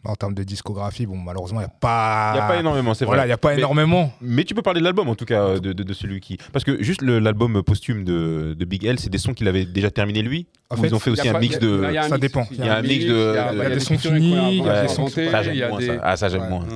[0.04, 2.32] En termes de discographie, bon, malheureusement, il n'y a pas.
[2.34, 3.26] Il y a pas énormément, c'est Voilà, vrai.
[3.26, 4.12] il n'y a pas Mais- énormément.
[4.20, 6.38] Mais tu peux parler de l'album en tout cas, euh, de, de, de celui qui.
[6.52, 9.92] Parce que juste l'album posthume de, de Big L, c'est des sons qu'il avait déjà
[9.92, 11.84] terminé lui En fait, ils ont fait aussi un pas- mix a- de.
[12.08, 12.46] Ça dépend.
[12.50, 14.82] Il y a un mix de- il y a- des sons finis, il y a
[14.82, 15.06] des sons-.
[16.02, 16.66] Ah, ça, j'aime moins.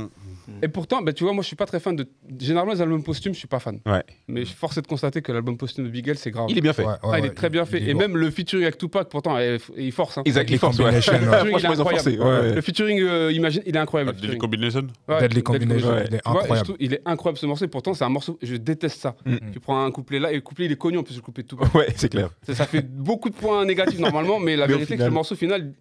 [0.62, 2.06] Et pourtant, bah, tu vois, moi, je suis pas très fan de.
[2.38, 3.80] Généralement, les albums posthumes, je suis pas fan.
[3.86, 4.02] Ouais.
[4.28, 6.46] Mais force est de constater que l'album posthume de Big L, c'est grave.
[6.48, 6.82] Il est bien fait.
[6.84, 7.82] Ouais, ouais, Ah, il est très bien fait.
[7.82, 8.00] Et bon.
[8.00, 10.18] même le featuring avec Tupac, pourtant, il il force.
[10.18, 10.22] hein.
[10.24, 10.78] Exact, Les il force.
[10.80, 12.18] Le featuring.
[12.54, 14.10] Le featuring, euh, imagine, il est incroyable.
[14.10, 14.40] le Deadly featuring.
[14.40, 16.04] Combination Ouais, Deadly Combination, Ouais.
[16.08, 16.64] il est je incroyable.
[16.64, 17.64] trouve- il est incroyable ce morceau.
[17.64, 18.38] Et pourtant, c'est un morceau.
[18.42, 19.16] Je déteste ça.
[19.24, 19.36] Mm.
[19.52, 21.42] Tu prends un couplet là et le couplet il est connu en plus le couplet
[21.42, 21.74] de Tupac.
[21.74, 22.30] Ouais, c'est clair.
[22.42, 25.34] ça, ça fait beaucoup de points négatifs normalement, mais la vérité c'est que le morceau
[25.34, 25.72] final,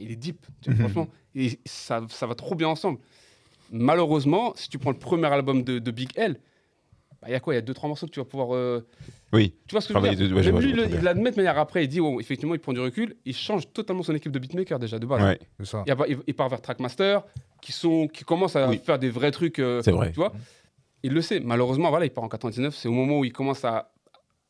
[0.00, 0.44] il est deep.
[0.66, 0.76] Mhm.
[0.76, 2.98] Franchement, et ça, ça va trop bien ensemble.
[3.70, 6.38] Malheureusement, si tu prends le premier album de, de Big L,
[7.22, 8.54] bah, il y a quoi Il y a deux trois morceaux que tu vas pouvoir.
[8.54, 8.86] euh,
[9.32, 9.54] Oui.
[9.66, 11.30] Tu vois ce que je veux dire de- ouais, Même je lui, vois il l'admet
[11.30, 11.84] de manière après.
[11.84, 13.16] Il dit, oh, effectivement, il prend du recul.
[13.24, 15.22] Il change totalement son équipe de beatmaker déjà de base.
[15.22, 15.82] Ouais, ça.
[15.86, 17.20] Il, y a- il- il part vers Trackmaster,
[17.62, 18.78] qui, sont, qui commencent à Oui.
[18.84, 19.58] faire des vrais trucs.
[19.58, 20.10] euh, c'est vrai.
[20.10, 20.32] tu vois
[21.02, 21.40] Il le sait.
[21.40, 22.74] Malheureusement, voilà, il part en 99.
[22.76, 23.92] C'est au moment où il commence à,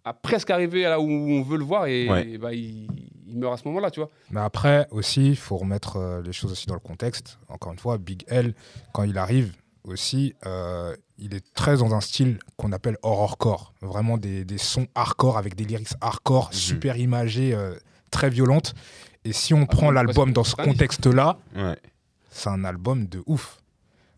[0.07, 2.29] à presque arriver à là où on veut le voir et, Ouais.
[2.31, 2.87] et bah, il,
[3.27, 4.09] il meurt à ce moment-là, tu vois.
[4.31, 7.38] Mais après, aussi, il faut remettre euh, les choses aussi dans le contexte.
[7.49, 8.55] Encore une fois, Big L,
[8.95, 9.53] quand il arrive
[9.85, 13.75] aussi, euh, il est très dans un style qu'on appelle horrorcore.
[13.83, 16.53] Vraiment des, des sons hardcore avec des lyrics hardcore, Mhm.
[16.55, 17.75] super imagés, euh,
[18.11, 18.75] très violentes.
[19.25, 21.77] Et si on Ah, prend l'album dans ce contexte-là, Ouais.
[22.31, 23.59] c'est un album de ouf.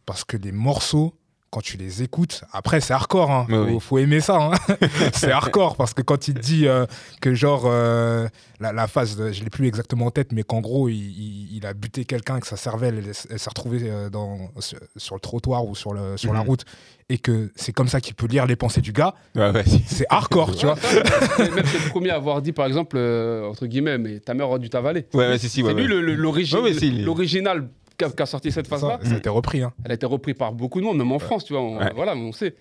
[0.05, 1.15] Parce que les morceaux,
[1.51, 3.47] quand tu les écoutes, après c'est hardcore, hein.
[3.49, 3.79] Faut, oui.
[3.81, 4.37] faut aimer ça.
[4.39, 4.77] hein.
[5.15, 6.85] c'est hardcore parce que quand il dit euh,
[7.23, 8.29] que genre euh,
[8.61, 11.65] la, la phase, je l'ai plus exactement en tête, mais qu'en gros il, il- il
[11.67, 14.51] a buté quelqu'un, que sa cervelle elle, elle s'est retrouvée euh, dans,
[14.97, 16.47] sur, le trottoir ou sur, le, sur la Mhm.
[16.47, 16.65] route
[17.09, 19.83] et que c'est comme ça qu'il peut lire les pensées du gars, Ouais, ouais, si.
[19.87, 20.75] c'est hardcore, tu vois.
[20.75, 24.35] Ouais, Même c'est le premier à avoir dit, par exemple, euh, entre guillemets, mais ta
[24.35, 25.07] mère aurait dû t'avaler.
[25.15, 25.87] Ouais, ouais, si, c'est lui
[27.05, 28.99] l'original qui a, qui a sorti cette phase-là.
[29.03, 29.63] Ça, ça a été repris.
[29.63, 29.73] hein.
[29.85, 31.63] Elle a été reprise par beaucoup de monde, même en France, tu vois.
[31.63, 31.93] on- Ouais.
[31.95, 32.55] Voilà, on sait.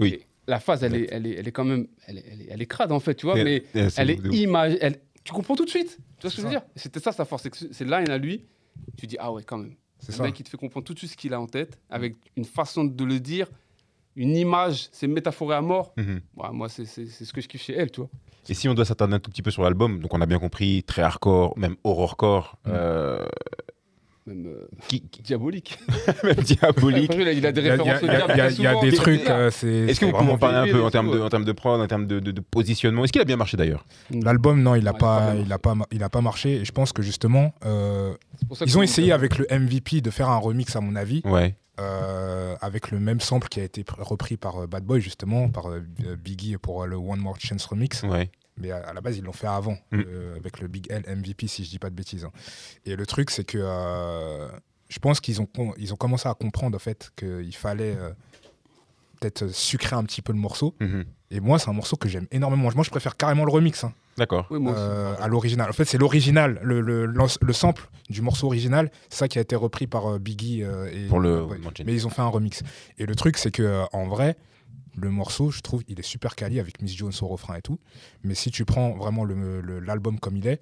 [0.00, 0.14] Oui.
[0.14, 1.86] Et la phase, elle est, elle, est, elle est quand même.
[2.06, 3.38] Elle est, elle est- elle est crade, en fait, tu vois.
[3.38, 4.78] Et- mais et c'est elle est image.
[5.24, 5.98] Tu comprends tout de suite.
[6.18, 6.62] Tu vois ce que je veux dire?
[6.74, 7.42] C'était ça sa force.
[7.42, 8.46] c'est que C'est line à lui.
[8.96, 9.74] Tu dis, ah ouais, quand même.
[10.00, 10.22] C'est ça.
[10.22, 12.44] mec qui te fait comprendre tout de suite ce qu'il a en tête, avec une
[12.44, 13.48] façon de le dire,
[14.14, 15.92] une image, c'est métaphoré à mort.
[15.96, 16.20] Mhm.
[16.36, 18.10] Ouais, moi, c'est ce que je kiffe chez elle, tu vois.
[18.48, 20.38] Et si on doit s'attarder un tout petit peu sur l'album, donc on a bien
[20.38, 22.56] compris, très hardcore, même horrorcore.
[22.64, 22.70] Mm.
[22.72, 23.26] euh,
[24.28, 25.78] même euh, Qui, qui- diabolique.
[26.24, 27.12] même diabolique.
[27.14, 28.66] Il a des Il a, références il y a- il y a- très il y
[28.66, 29.66] a souvent, des trucs, euh, c'est.
[29.68, 31.80] Est-ce que vous pouvez en parler un peu en termes, de, en termes de prod,
[31.80, 33.04] en termes de, de- de positionnement?
[33.04, 33.84] Est-ce qu'il a bien marché d'ailleurs?
[34.10, 36.56] L'album, non, il n'a Ouais, pas, pas bien il a pas, il a pas marché.
[36.56, 38.14] Et je pense que justement, euh,
[38.64, 41.54] ils ont essayé avec le MVP de faire un remix, à mon avis, Ouais.
[41.80, 45.48] euh, avec le même sample qui a été pr- repris par euh, Bad Boy, justement,
[45.48, 45.80] par euh,
[46.22, 48.02] Biggie pour euh, le One More Chance remix.
[48.02, 48.30] Ouais.
[48.60, 50.00] Mais à, à la base, ils l'ont fait avant, Mm.
[50.06, 52.24] euh, avec le Big L MVP, si je dis pas de bêtises.
[52.24, 52.32] hein.
[52.84, 54.48] Et le truc, c'est que euh,
[54.88, 58.10] je pense qu'ils ont, ils ont commencé à comprendre, en fait, qu'il fallait euh,
[59.20, 60.74] peut-être sucrer un petit peu le morceau.
[60.80, 61.04] Mhm.
[61.30, 62.70] Et moi, c'est un morceau que j'aime énormément.
[62.74, 63.84] Moi, je préfère carrément le remix.
[63.84, 63.92] hein.
[64.16, 64.46] D'accord.
[64.50, 64.80] Oui, moi aussi.
[64.82, 65.68] euh, à l'original.
[65.68, 69.42] En fait, c'est l'original, le, le, le sample du morceau original, c'est ça qui a
[69.42, 71.58] été repris par euh, Biggie euh, et Pour le Ouais.
[71.84, 72.62] Mais ils ont fait un remix.
[72.98, 74.36] Et le truc, c'est que en vrai,
[74.96, 77.78] le morceau, je trouve, il est super quali avec Miss Jones au refrain et tout.
[78.24, 80.60] Mais si tu prends vraiment le- le- l'album comme il est,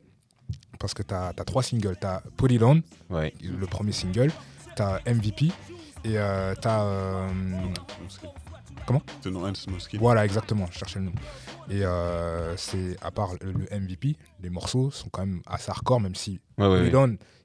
[0.79, 3.33] parce que tu as, trois singles, tu as Polyland, Ouais.
[3.43, 4.31] le premier single,
[4.77, 5.47] tu as MVP
[6.05, 7.29] et euh, tu as.
[8.87, 9.99] Comment C'est No Hands, No Skin.
[9.99, 11.13] voilà, exactement, je cherchais le nom.
[11.69, 16.15] Et euh, c'est, à part le, MVP, les morceaux sont quand même assez hardcore, même
[16.15, 16.89] si Ouais, ouais,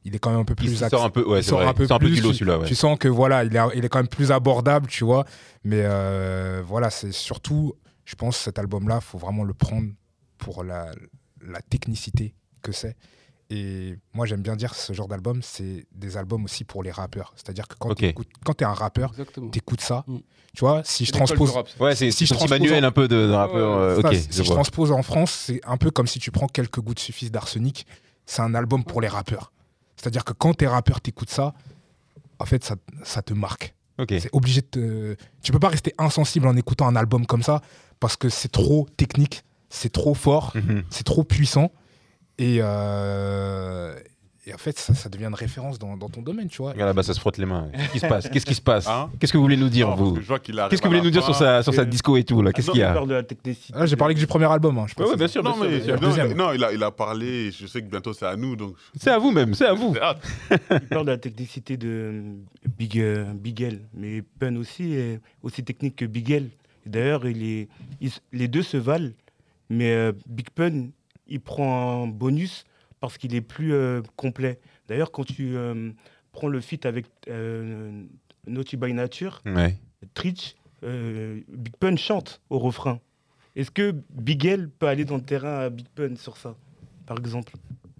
[0.03, 1.59] il est quand même un peu Il plus sort un peu, ouais, il c'est sort
[1.59, 1.67] vrai.
[1.67, 2.59] un peu Il sort un peu plus, du lot tu- celui-là.
[2.59, 2.67] Ouais.
[2.67, 5.25] tu sens que voilà, il est, il est quand même plus abordable, tu vois.
[5.63, 7.73] Mais euh, voilà, c'est surtout,
[8.05, 9.89] je pense, cet album-là, faut vraiment le prendre
[10.37, 10.91] pour la,
[11.45, 12.95] la technicité que c'est.
[13.53, 17.33] Et moi, j'aime bien dire ce genre d'album, c'est des albums aussi pour les rappeurs.
[17.35, 17.97] C'est-à-dire que quand Ok.
[17.99, 19.13] tu es un rappeur,
[19.51, 20.05] t'écoutes ça.
[20.07, 20.17] Mm.
[20.55, 21.53] Tu vois, si je transpose.
[21.79, 23.77] Ouais, c'est Si je transpose manuel en- un peu de, de rappeur.
[23.77, 24.55] Ouais, euh, ça, si je vois.
[24.55, 27.85] transpose en France, c'est un peu comme si tu prends quelques gouttes suffisent d'arsenic.
[28.25, 29.51] C'est un album pour les rappeurs.
[29.97, 31.53] C'est-à-dire que quand t'es rappeur, t'écoutes ça,
[32.39, 33.75] en fait, ça, ça te marque.
[33.99, 34.13] Ok.
[34.19, 35.15] C'est obligé de te...
[35.43, 37.61] Tu peux pas rester insensible en écoutant un album comme ça
[37.99, 40.83] parce que c'est trop technique, c'est trop fort, Mhm.
[40.89, 41.71] c'est trop puissant.
[42.41, 43.93] Et, euh,
[44.47, 46.71] et en fait, ça, ça devient une référence dans, dans ton domaine, tu vois.
[46.71, 47.69] Regarde là-bas, ça se frotte les mains.
[47.71, 48.29] Qu'est-ce qui se passe?
[48.29, 48.87] Qu'est-ce qui se passe?
[48.87, 49.11] Hein?
[49.19, 50.13] Qu'est-ce que vous voulez nous dire, Non, vous?
[50.15, 51.85] que je vois qu'il arrive Qu'est-ce que vous voulez nous dire sur sa, sur sa
[51.85, 52.51] disco et tout là?
[52.51, 52.93] Qu'est-ce qu'il y a?
[52.93, 53.73] parle de la technicité.
[53.77, 54.75] Ah, J'ai parlé que du premier album.
[54.79, 55.17] hein, je Ouais, ouais, précise.
[55.19, 55.43] bien sûr.
[55.43, 55.93] Non, bien sûr, mais bien sûr.
[55.93, 56.33] le non, deuxième.
[56.37, 57.51] non, il, a, il a parlé.
[57.51, 58.55] Je sais que bientôt c'est à nous.
[58.55, 59.93] Donc, C'est à vous même, c'est à vous.
[60.71, 62.21] Il parle de la technicité de euh,
[62.79, 63.81] Big, euh, Big L.
[63.93, 66.49] Mais Pun aussi est aussi technique que Big L.
[66.87, 67.67] Et D'ailleurs, il est,
[68.33, 69.11] les deux se valent.
[69.69, 70.87] Mais euh, Big Pun,
[71.31, 72.65] il prend un bonus
[72.99, 74.59] parce qu'il est plus euh, complet.
[74.87, 75.91] D'ailleurs, quand tu euh,
[76.31, 78.03] prends le feat avec euh,
[78.47, 79.77] Naughty by Nature, Ouais.
[80.13, 82.99] Trich, euh, Big Pun chante au refrain.
[83.55, 86.55] Est-ce que Big L peut aller dans le terrain à Big Pun sur ça,
[87.05, 87.53] par exemple?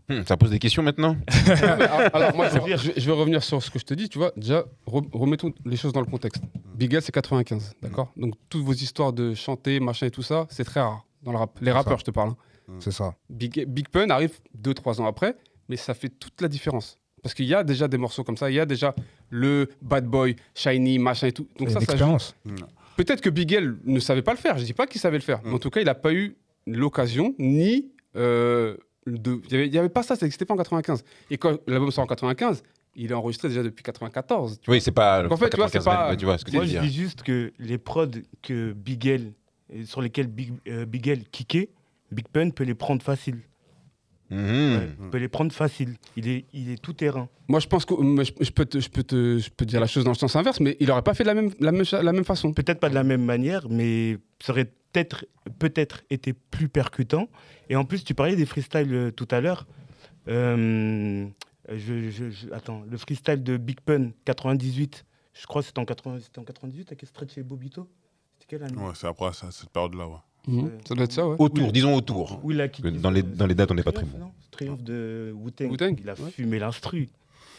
[0.09, 1.15] Hmm, ça pose des questions maintenant
[1.61, 4.09] alors, alors, moi, je, vais- je vais revenir sur ce que je te dis.
[4.09, 6.43] Tu vois, déjà, re- remettons les choses dans le contexte.
[6.75, 8.11] Big L, c'est 95, d'accord?
[8.17, 11.37] Donc, toutes vos histoires de chanter, machin et tout ça, c'est très rare dans le
[11.37, 11.57] rap.
[11.61, 12.33] Les rappeurs, je te parle.
[12.79, 13.15] C'est ça.
[13.29, 15.35] Big, Big Pun arrive 2-3 ans après,
[15.69, 16.97] mais ça fait toute la différence.
[17.23, 18.95] Parce qu'il y a déjà des morceaux comme ça, il y a déjà
[19.29, 21.47] le Bad Boy, Shiny, machin et tout.
[21.59, 22.13] Donc, C'est ça, une ça joue.
[22.15, 22.35] expérience.
[22.97, 25.23] Peut-être que Big L ne savait pas le faire, je dis pas qu'il savait le
[25.23, 26.35] faire, mais en tout cas, il n'a pas eu
[26.67, 27.91] l'occasion, ni.
[28.15, 28.75] euh,
[29.07, 29.39] de...
[29.45, 31.03] Il n'y avait, il y avait pas ça, ça n'existait pas en 95.
[31.31, 32.61] Et quand l'album sort en 95,
[32.95, 34.59] il est enregistré déjà depuis 94.
[34.61, 35.23] tu Oui, c'est pas.
[35.23, 36.77] Donc, en fait, tu vois, c'est 95 pas- Tu vois ce que tu Moi, je
[36.79, 38.07] dis juste que les prods
[38.43, 39.33] que Big L,
[39.73, 41.69] euh, sur lesquels Big, euh, Big L kickait,
[42.11, 43.39] Big Pun peut les prendre facile.
[44.29, 44.39] Mhm.
[45.01, 45.97] Ouais, peut les prendre facile.
[46.15, 47.27] Il est, il est tout terrain.
[47.49, 47.93] Moi, je pense que
[48.23, 50.15] je, je peux te, je, peux te, je peux te dire la chose dans le
[50.17, 52.53] sens inverse, mais il n'aurait pas fait de la même, la même, la même façon.
[52.53, 55.25] Peut-être pas de la même manière, mais ça aurait peut-être
[55.59, 57.27] peut-être été plus percutant.
[57.69, 59.67] Et en plus, tu parlais des freestyles euh, tout à l'heure.
[60.29, 61.27] Euh,
[61.69, 65.85] je, je- je- attends, le freestyle de Big Pun 98, je crois que c'était en,
[65.85, 67.89] 80 c'était en 98 avec Stretch et Bobito.
[68.39, 68.77] C'était quelle année?
[68.81, 70.07] Ouais, c'est après ça, cette période-là.
[70.07, 70.15] Ouais.
[70.47, 70.71] Mhm.
[70.87, 71.35] Ça doit être ça, ouais.
[71.39, 71.71] Autour, Oui.
[71.71, 72.41] disons autour.
[72.43, 74.31] Dans les- dans les dates, on n'est pas très bon.
[74.51, 75.69] Triomphe de Wu-Tang.
[75.71, 76.31] Wu-Tang, Il a ouais.
[76.31, 77.09] fumé l'instru.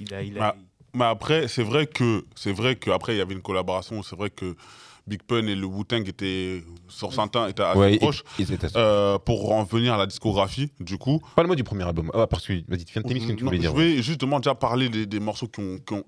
[0.00, 0.44] Il a, il a...
[0.48, 0.56] Ah.
[0.94, 4.02] Mais après, c'est vrai que c'est vrai qu'après il y avait une collaboration.
[4.02, 4.56] C'est vrai que
[5.06, 8.22] Big Pun et le Wu-Tang étaient sur certains étaient assez Ouais, proches.
[8.38, 11.64] ils- ils étaient assez- Euh, pour en venir à la discographie, du coup, Parle-moi du
[11.64, 12.10] premier album.
[12.14, 12.52] Ah, parce que.
[12.68, 13.72] Vas-y, finis ce que tu Non, voulais dire.
[13.72, 16.04] je vais justement déjà parler des, des morceaux qui ont, qui ont,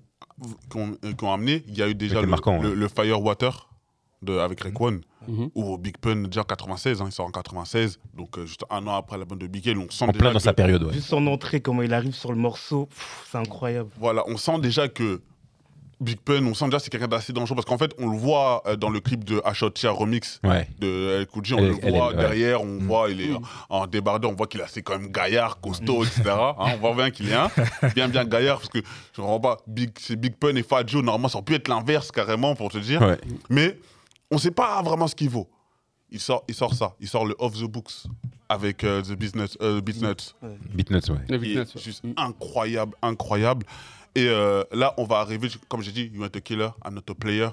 [0.69, 1.63] qui ont- qui ont amené.
[1.67, 2.75] Il y a eu déjà le, marquant, le, ouais.
[2.75, 3.69] le Firewater
[4.21, 5.49] de, avec Rayquan, Mhm.
[5.55, 8.85] ou Big Pun déjà en 96, hein, il sort en 96, donc euh, juste un
[8.87, 10.53] an après la bande de Big L, on sent En déjà plein dans que- sa
[10.53, 10.93] période, ouais.
[10.93, 12.87] Juste son entrée, comment il arrive sur le morceau,
[13.31, 13.89] c'est incroyable.
[13.99, 15.21] Voilà, on sent déjà que
[16.01, 18.17] Big Pun, on sent déjà que c'est quelqu'un d'assez dangereux parce qu'en fait, on le
[18.17, 20.67] voit euh, dans le clip de Ashotia Remix Ouais.
[20.77, 22.15] de El Kouji, on Elle- le voit elle, ouais.
[22.15, 22.85] derrière, on Mm.
[22.85, 23.33] voit, il est
[23.69, 26.23] en débardeur, on voit qu'il est assez quand même gaillard, costaud, etc.
[26.27, 27.49] Hein, on voit bien qu'il est un,
[27.95, 28.79] bien bien gaillard parce que
[29.13, 31.55] je ne comprends pas, Big, c'est Big Pun et Fat Joe, normalement ça aurait pu
[31.55, 33.17] être l'inverse carrément pour te dire, Ouais.
[33.49, 33.79] mais
[34.35, 35.47] on ne sait pas vraiment ce qu'il vaut.
[36.11, 38.03] Il sort, il sort ça, il sort le Off the Books
[38.49, 40.33] avec euh, The Business, euh, Beatnuts.
[40.73, 41.19] Beatnuts, ouais.
[41.29, 41.81] Le qui Beatnuts, est ouais.
[41.81, 42.13] juste Mhm.
[42.17, 43.65] incroyable, incroyable.
[44.13, 47.01] Et euh, là, on va arriver, comme j'ai dit, You want a killer, I'm not
[47.09, 47.47] a player.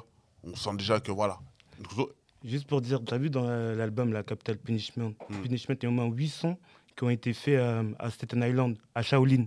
[0.45, 1.39] On sent déjà que voilà.
[2.45, 5.43] Juste pour dire, tu as vu dans euh, l'album la Capital Punishment, Mm.
[5.43, 6.57] Punishment, il y a au moins 8 sons
[6.97, 9.47] qui ont été faits euh, à Staten Island, à Shaolin.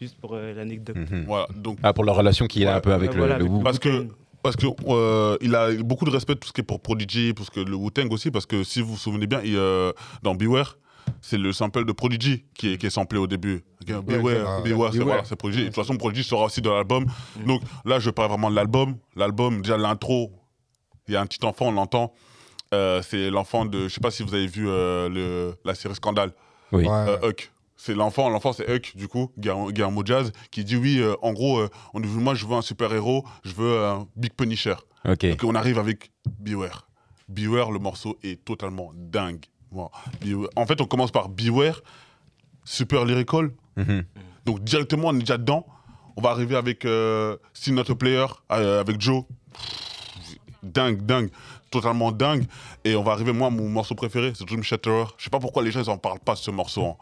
[0.00, 0.96] Juste pour euh, l'anecdote.
[1.26, 3.44] Voilà, donc Ah, pour leur relation qu'il a Ouais, un peu avec le, voilà, le
[3.44, 3.62] avec Wu.
[3.62, 4.12] Parce que- Wu-Tang.
[4.44, 7.60] Parce que euh, il a beaucoup de respect tout ce qui est pour Prodigy, que
[7.60, 9.90] le Wu-Tang aussi, parce que si vous vous souvenez bien, il, euh,
[10.22, 10.76] dans Beware,
[11.22, 13.64] c'est le sample de Prodigy qui est, qui est samplé au début.
[13.86, 15.06] Beware, c'est- Beware, c'est Beware.
[15.06, 15.60] voilà, c'est Prodigy.
[15.60, 17.06] Et De toute façon, Prodigy sera aussi dans l'album.
[17.46, 18.96] Donc là, je parle vraiment de l'album.
[19.16, 20.30] L'album, déjà l'intro,
[21.08, 22.12] il y a un petit enfant, on l'entend.
[22.74, 25.94] Euh, c'est l'enfant de, je sais pas si vous avez vu euh, le, la série
[25.94, 26.32] Scandale.
[26.72, 26.84] Oui.
[26.84, 26.90] Ouais.
[26.90, 27.50] Euh, Huck.
[27.84, 31.58] C'est l'enfant, l'enfant c'est Huck, du coup, Guillermo Jazz, qui dit oui, euh, en gros,
[31.58, 34.76] euh, on moi je veux un super-héros, je veux un Big Punisher.
[35.06, 35.26] Ok.
[35.26, 36.88] Donc on arrive avec Beware.
[37.28, 39.44] Beware, le morceau est totalement dingue.
[39.70, 39.90] Bon,
[40.56, 41.82] En fait, on commence par Beware,
[42.64, 43.50] super lyrical.
[43.76, 44.06] Mhm.
[44.46, 45.66] Donc directement, on est déjà dedans.
[46.16, 49.24] On va arriver avec euh, Still Not a Player, euh, avec Joe.
[50.62, 51.28] Dingue, dingue,
[51.70, 52.46] totalement dingue.
[52.82, 55.04] Et on va arriver, moi, mon morceau préféré, c'est Dream Shatterer.
[55.18, 56.86] Je sais pas pourquoi les gens, ils en parlent pas ce morceau.
[56.86, 56.96] hein.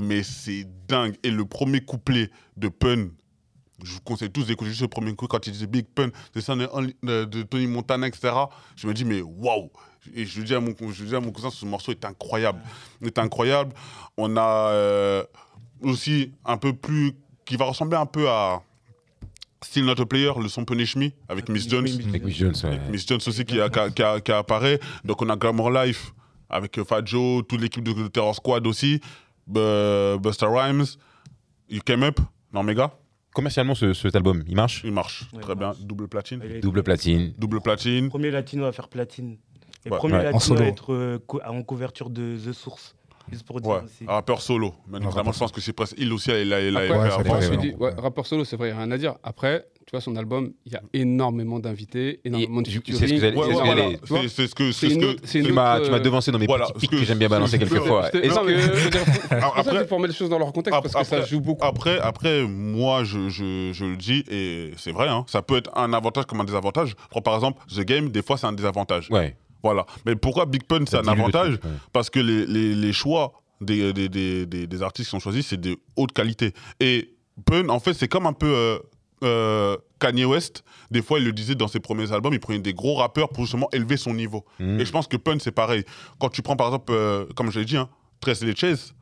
[0.00, 1.16] Mais c'est dingue.
[1.22, 3.08] Et le premier couplet de Pun,
[3.84, 6.40] je vous conseille tous d'écouter juste le premier coup quand il disait Big Pun, c'est
[6.40, 8.32] ça de, de- Tony Montana, etc.
[8.76, 9.70] Je me dis, mais waouh!
[10.14, 12.60] Et je dis, à mon, je dis à mon cousin, ce morceau est incroyable.
[13.02, 13.74] Il est incroyable.
[14.16, 15.24] On a euh,
[15.82, 17.12] aussi un peu plus.
[17.44, 18.62] qui va ressembler un peu à
[19.62, 21.86] Still Not a Player, le son Punish Me avec Miss Jones.
[22.08, 22.80] Avec Miss Jones, ouais.
[22.90, 24.80] Miss Jones aussi qui, a- qui a- qui a- qui apparaît.
[25.04, 26.12] Donc on a Glamour Life
[26.48, 29.00] avec euh, Fat Joe, toute l'équipe de Terror Squad aussi.
[29.50, 30.96] Bu- Busta Rhymes.
[31.68, 32.18] You Came Up,
[32.52, 32.92] non méga.
[33.34, 34.82] Commercialement, ce, cet album, il marche?
[34.84, 35.66] Il marche Ouais, très il bien.
[35.68, 35.80] marche.
[35.80, 36.40] Double platine.
[36.60, 37.32] Double platine.
[37.38, 38.08] Double platine.
[38.08, 39.38] Premier latino à faire platine.
[39.86, 39.96] Et Ouais.
[39.98, 42.96] premier latino à être euh, co- en couverture de The Source.
[43.30, 44.04] Juste pour dire Ouais, aussi.
[44.06, 44.74] rappeur solo.
[44.88, 45.94] Mais Non, notamment, rappeur je pense que c'est presque.
[45.98, 47.74] Il aussi, il a, il a Après, ouais.
[47.78, 49.14] ouais, rappeur solo, c'est vrai, il n'y a rien à dire.
[49.22, 52.98] Après, tu vois, son album, il y a énormément d'invités, énormément de featuring.
[53.00, 55.16] ce que j'allais- Ouais, c'est ouais, ce que C'est ce que.
[55.24, 57.04] C'est Tu m'as tu m'as euh, devancé dans mes voilà, petits ce pics que- que
[57.04, 58.02] j'aime bien ce balancer que- quelquefois.
[58.14, 58.54] Non, mais
[59.56, 61.64] Après- que pour mettre les choses dans leur contexte, parce que ça Après- joue beaucoup.
[61.64, 65.92] Après, après moi, je, je, le dis, et c'est vrai, hein, ça peut être un
[65.92, 66.94] avantage comme un désavantage.
[67.10, 69.08] Prends par exemple The Game, des fois, c'est un désavantage.
[69.10, 69.36] Ouais.
[69.62, 69.86] Voilà.
[70.06, 71.70] Mais pourquoi Big Pun, c'est un avantage truc, ouais.
[71.92, 75.46] Parce que les, les, les choix des, des, des, des, des artistes qui sont choisis,
[75.48, 76.52] c'est de haute qualité.
[76.80, 78.78] Et Pun, en fait, c'est comme un peu euh,
[79.22, 80.64] euh, Kanye West.
[80.90, 83.44] Des fois, il le disait dans ses premiers albums, il prenait des gros rappeurs pour
[83.44, 84.44] justement élever son niveau.
[84.58, 84.80] Mhm.
[84.80, 85.84] Et je pense que Pun, c'est pareil.
[86.18, 87.88] Quand tu prends, par exemple, euh, comme je l'ai dit, hein,
[88.20, 88.94] Trace les Chase,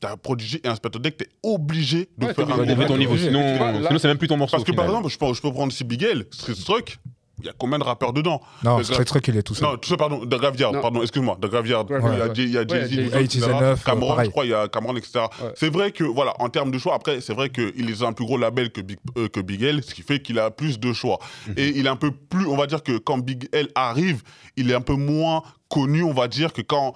[0.00, 3.98] t'as Prodigy et Inspector Deck, t'es obligé de Ouais, faire un ton niveau, sinon, sinon
[3.98, 4.56] c'est même plus ton morceau.
[4.56, 6.98] Parce que par exemple, je peux, je peux prendre si Bigel, Street Struck,
[7.40, 9.68] il y a combien de rappeurs dedans Non, Le Street Truck, il est tout seul.
[9.68, 10.80] Non, tout ça, pardon, de Graveyard, Non.
[10.80, 11.84] pardon, excuse-moi, de Graveyard.
[11.84, 12.34] Graveyard, il y a, ouais.
[12.36, 13.14] Il y a Ouais, Jay-Z, Jay-Z.
[13.16, 13.40] etc.
[13.40, 14.26] 89, Cameron, pareil.
[14.26, 15.18] je crois, il y a Cameron, etc.
[15.42, 15.52] Ouais.
[15.54, 18.24] C'est vrai que, voilà, en termes de choix, après, c'est vrai qu'il est un plus
[18.24, 20.92] gros label que Big, euh, que Big L, ce qui fait qu'il a plus de
[20.92, 21.18] choix.
[21.48, 21.54] Mhm.
[21.58, 24.22] Et il est un peu plus, on va dire que quand Big L arrive,
[24.56, 26.94] il est un peu moins connu, on va dire, que quand.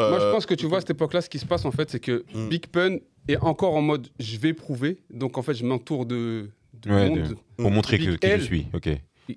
[0.00, 1.70] euh, Moi, je pense que tu vois, à cette époque-là, ce qui se passe, en
[1.72, 2.48] fait, c'est que Mm.
[2.48, 2.96] Big Pun
[3.28, 4.98] est encore en mode je vais prouver.
[5.10, 6.50] Donc, en fait, je m'entoure de,
[6.82, 7.18] de Ouais, monde.
[7.28, 8.42] de- Pour montrer que, Big que je L.
[8.42, 8.66] suis.
[8.74, 8.88] Ok.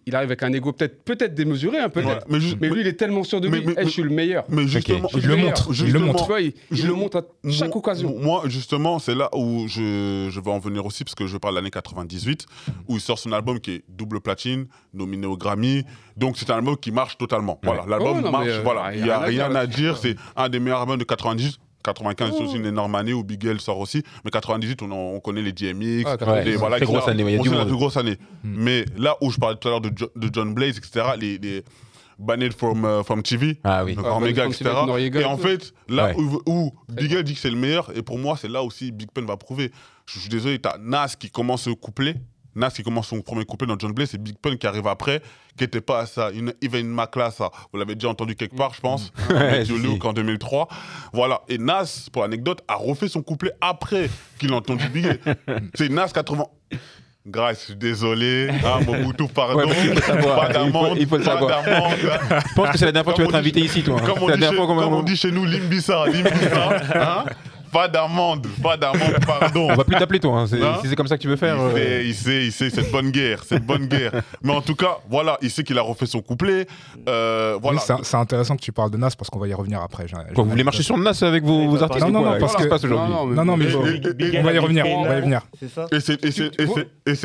[0.05, 2.25] Il arrive avec un ego peut-être peut démesuré, hein, peut-être.
[2.29, 3.67] ouais, mais, lui, il est tellement sûr de Mais- lui.
[3.67, 4.45] mais- Eh, je suis le meilleur.
[4.47, 6.21] mais justement, Je le montre, il le montre.
[6.23, 8.15] Tu vois, il, il Je- le montre à chaque Moi- occasion.
[8.19, 11.55] Moi, justement, c'est là où je, je vais en venir aussi, parce que je parle
[11.55, 12.45] de l'année 98,
[12.87, 15.83] où il sort son album qui est double platine, nominé au Grammy.
[16.15, 17.59] Donc, c'est un album qui marche totalement.
[17.63, 18.47] Voilà, l'album Oh, marche.
[18.47, 19.97] euh, voilà, y il n'y a rien à dire.
[19.97, 21.57] C'est un des meilleurs albums de 98.
[21.83, 24.03] 95, c'est aussi une énorme année où Big L sort aussi.
[24.25, 26.03] Mais 98, on, connaît les DMX.
[26.05, 27.67] Ah, les- 98, voilà, grosse année, il y a On du sait la monde.
[27.69, 28.17] plus grosse année.
[28.43, 31.37] Mais là où je parlais tout à l'heure de, Jo- de John Blaze, etc., les,
[31.37, 31.63] les
[32.19, 33.95] Banned from, euh, from TV, Ah oui.
[33.95, 34.69] donc Ah, Omega, etc.
[35.15, 36.15] Et en fait, là Ouais.
[36.17, 38.91] où, où Big L dit que c'est le meilleur, et pour moi, c'est là aussi
[38.91, 39.71] Big Pun va prouver.
[40.05, 42.15] Je suis désolé, t'as Nas qui commence au couplet.
[42.55, 45.21] Nas qui commence son premier couplet dans John Blaze, c'est Big Pun qui arrive après,
[45.57, 46.31] qui n'était pas à ça.
[46.31, 47.49] Une, even ma classe, ça.
[47.71, 49.13] Vous l'avez déjà entendu quelque part, je pense.
[49.29, 49.77] Ouais, avec si.
[49.77, 50.67] Look en 2003.
[51.13, 51.41] Voilà.
[51.47, 54.09] Et Nas, pour l'anecdote, a refait son couplet après
[54.39, 55.19] qu'il a entendu Big L.
[55.75, 56.43] c'est Nas 80.
[57.27, 58.49] Grâce, je suis désolé.
[58.65, 59.59] Ah, Mobutu, pardon.
[59.59, 60.11] Ouais, qu'il faut.
[60.13, 60.97] Pas Il faut- d'amende.
[60.99, 61.63] il faut le pas savoir.
[61.63, 61.91] d'amende.
[62.49, 63.97] Je pense que c'est la dernière fois que tu vas être invité ici, toi.
[64.01, 64.05] hein.
[64.07, 67.25] Comme on, dit chez, comme on dit chez nous, Limbissa, Limbissa, hein
[67.71, 69.67] pas d'amende, pas d'amende, pardon.
[69.71, 70.39] On va plus t'appeler, toi.
[70.39, 70.47] hein.
[70.47, 71.55] C'est- Hein Si c'est comme ça que tu veux faire.
[71.55, 74.11] Il euh, sait, il sait, il sait, cette bonne guerre, cette bonne guerre.
[74.43, 76.67] Mais en tout cas, voilà, il sait qu'il a refait son couplet.
[77.09, 77.79] Euh, voilà.
[77.79, 80.07] Oui, c'est- c'est intéressant que tu parles de Nas parce qu'on va y revenir après.
[80.07, 82.39] J'ai- j'ai Quoi, vous voulez marcher sur NAS avec vos, bah, artistes non, non, non,
[82.39, 83.87] parce Qu'est-ce qui se que- passe aujourd'hui Non, non, mais- Non,
[84.31, 85.41] mais on va y revenir, on va y revenir.
[85.91, 87.15] Et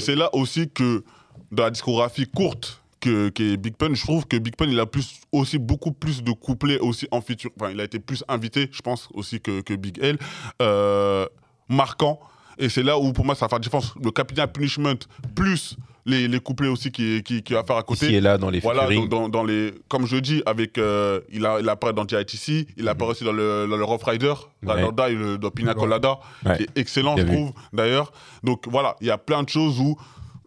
[0.00, 1.04] c'est là aussi que
[1.52, 4.86] dans la discographie courte que, que Big Pun, je trouve que Big Pun, il a
[4.86, 7.50] plus, aussi beaucoup plus de couplets aussi en feature.
[7.60, 10.18] Enfin, il a été plus invité, je pense, aussi que, que Big L.
[10.62, 11.26] Euh,
[11.68, 12.18] marquant.
[12.58, 13.94] Et c'est là où, pour moi, ça fait la différence.
[14.02, 14.94] Le Capitaine Punishment,
[15.34, 15.76] plus
[16.06, 18.06] les, les couplets aussi qui, qui, qui va faire à côté.
[18.06, 21.44] Ici et là, dans les Voilà, dans, dans les, comme je dis, avec, euh, il,
[21.44, 24.32] a, il apparaît dans DITC, il apparaît aussi dans le, dans le Rough Rider,
[24.62, 25.12] dans Ouais.
[25.12, 26.56] Le, dans Pina Colada, Ouais.
[26.56, 27.36] qui est excellent, Bien je vu.
[27.36, 28.10] trouve, d'ailleurs.
[28.42, 29.96] Donc voilà, il y a plein de choses où,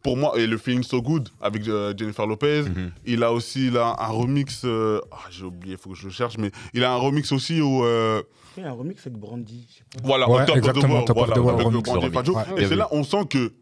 [0.02, 2.92] pour moi, et le Feeling So Good avec euh, Jennifer Lopez, Mhm.
[3.06, 6.12] il a aussi là, un remix, euh, ah, j'ai oublié, il faut que je le
[6.12, 8.22] cherche, mais il a un remix aussi où, euh,
[8.58, 9.68] Il y a un remix avec Brandy.
[9.70, 10.08] je sais pas.
[10.08, 11.84] voilà, Ouais, top exactement, Top of voilà, the World avec.
[11.84, 12.34] Brandy Fajo.
[12.36, 13.54] Ouais, Et c'est là, on sent que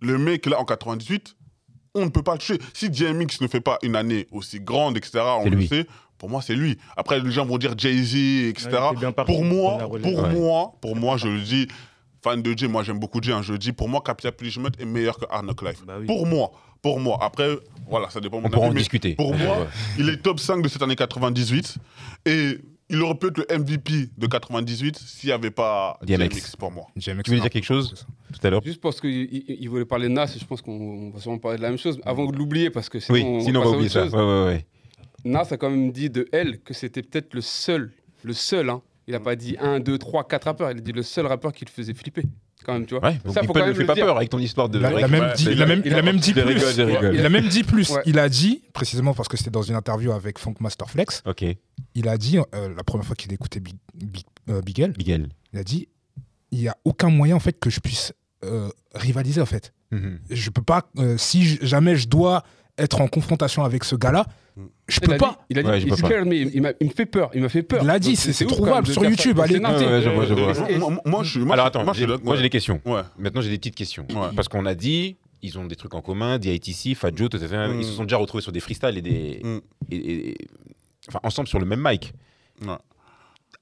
[0.00, 1.36] le mec là en 98,
[1.94, 2.58] on ne peut pas le toucher.
[2.72, 5.68] Si DMX ne fait pas une année aussi grande, etc., on C'est le lui.
[5.68, 5.86] sait.
[6.18, 6.78] Pour moi, c'est lui.
[6.96, 8.14] Après, les gens vont dire Jay-Z,
[8.48, 8.68] etc.
[8.72, 10.32] Ouais, il pour moi, pour Ouais.
[10.34, 11.68] moi, pour moi, je le dis,
[12.24, 13.32] fan de Jay, moi j'aime beaucoup Jay.
[13.32, 15.84] hein, je le dis, pour moi, Capital Punishment est meilleur que Knock Life.
[15.86, 16.06] Bah oui.
[16.06, 16.50] Pour moi,
[16.82, 17.18] pour moi.
[17.20, 17.56] Après,
[17.88, 19.14] voilà, ça dépend de On mon pourra avis, en mais discuter.
[19.14, 19.66] Pour moi, ouais.
[19.98, 21.76] il est top 5 de cette année 98
[22.26, 22.58] et
[22.90, 26.28] il aurait pu être le MVP de 98 s'il n'y avait pas DMX.
[26.28, 26.86] DMX pour moi.
[26.96, 29.84] DMX, Tu voulais dire quelque chose tout à l'heure Juste parce qu'il il- il voulait
[29.84, 32.00] parler de Nas, je pense qu'on on va sûrement parler de la même chose.
[32.04, 34.06] Avant de l'oublier, parce que sinon, Oui, on sinon on va oublier ça.
[34.06, 34.66] ouais.
[35.24, 38.82] Nas a quand même dit de elle que c'était peut-être le seul, le seul, hein.
[39.06, 41.52] Il n'a pas dit 1, 2, 3, 4 rappeurs, il a dit le seul rappeur
[41.52, 42.22] qui le faisait flipper,
[42.64, 43.08] quand même, tu vois.
[43.08, 44.06] Ouais, Ça, faut quand ne même fait le pas dire.
[44.06, 44.78] peur avec ton histoire de.
[44.78, 45.82] Il a, a même dit, a a a- plus.
[45.84, 45.92] Il
[47.26, 47.90] a même dit plus.
[47.90, 48.02] Ouais.
[48.06, 51.44] Il a dit, précisément parce que c'était dans une interview avec Funk Master Flex, Ok,
[51.94, 55.28] il a dit, euh, la première fois qu'il écoutait Big, Big, euh, Big L, Miguel.
[55.52, 55.88] il a dit,
[56.50, 58.12] il n'y a aucun moyen en fait que je puisse
[58.44, 59.72] euh, rivaliser en fait.
[59.90, 60.18] Mhm.
[60.30, 62.42] Je peux pas, euh, si jamais je dois
[62.78, 64.26] être en confrontation avec ce gars-là,
[64.88, 65.44] je peux pas.
[65.50, 67.80] il a dit, il me, il, m'a- il me fait peur, il m'a fait peur.
[67.82, 69.44] Il l'a dit, c'est- trouvable sur YouTube, ça.
[69.44, 69.74] allez C'est noté.
[69.74, 69.86] écouter.
[69.86, 70.32] Ouais, ouais, je vois, je
[70.72, 70.92] Et- vois.
[71.04, 72.06] et- moi, je Alors attends, moi, j'ai-
[72.42, 72.80] des questions.
[72.84, 73.00] Ouais.
[73.18, 74.06] Maintenant j'ai des petites questions.
[74.10, 74.28] Ouais.
[74.36, 77.68] Parce qu'on a dit, ils ont des trucs en commun, DITC, Joe, etc.
[77.68, 77.78] Mm.
[77.80, 79.40] Ils se sont déjà retrouvés sur des freestyles et des.
[79.42, 79.58] Mm.
[81.08, 82.12] enfin, ensemble sur le même mic.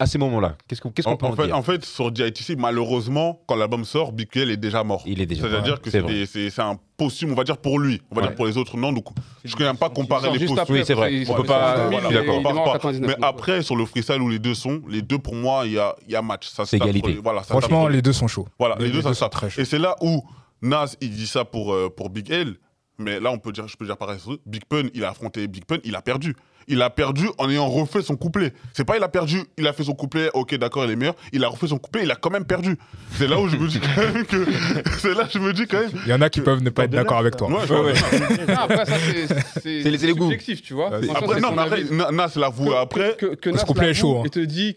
[0.03, 2.57] À ces moments-là, qu'est-ce qu'on En, peut en en fait, dire en fait, sur DITC,
[2.59, 5.05] malheureusement, quand l'album sort, Big L est déjà mort.
[5.07, 5.90] Il est déjà C'est-à-dire mort, que
[6.26, 8.03] c'est un posthume, on va dire pour lui.
[8.11, 8.26] On va Ouais.
[8.28, 8.92] dire pour les autres, non.
[8.92, 9.05] Donc,
[9.44, 10.74] je ne n'aime pas comparer les posthumes.
[10.74, 11.22] Oui, c'est vrai.
[11.22, 12.34] On sort peut pas- en 2000, je suis il est- d'accord.
[12.34, 13.14] il est mort en Pas- 99.
[13.20, 15.78] Mais après, sur le freestyle où les deux sont, les deux pour moi, il y
[15.78, 16.50] a, il y a match.
[16.53, 17.20] C'est égalité.
[17.22, 18.48] Voilà, Franchement, les- deux sont chauds.
[18.59, 19.61] Voilà, les, deux, ça très chauds.
[19.61, 20.22] Et c'est là où
[20.62, 22.55] Nas, il dit ça pour, euh, pour Big L.
[22.99, 24.18] Mais là, on peut dire, je peux dire pareil.
[24.47, 26.36] Big Pun, il a affronté Big Pun, il a perdu.
[26.68, 28.53] Il a perdu en ayant refait son couplet.
[28.72, 31.16] C'est pas il a perdu, il a fait son couplet, ok, d'accord, il est meilleur.
[31.32, 32.76] Il a refait son couplet, il a quand même perdu.
[33.18, 34.47] C'est là où je me dis quand même que.
[35.01, 35.90] C'est là je me dis quand même.
[36.07, 37.49] Il y en a qui peuvent ne pas être d'accord avec toi.
[37.51, 37.95] Ouais, vois, ouais.
[38.47, 38.95] Non, après, ça,
[39.61, 40.30] c'est- les- c'est les goûts.
[40.30, 40.90] subjectif, tu vois.
[40.90, 41.95] Ouais, Après, non, son mais après, avis.
[41.95, 43.16] Na- Nas l'avoue Que- après.
[43.18, 44.22] que, que Ce Nas couplet est chaud, hein.
[44.26, 44.76] Et te dit.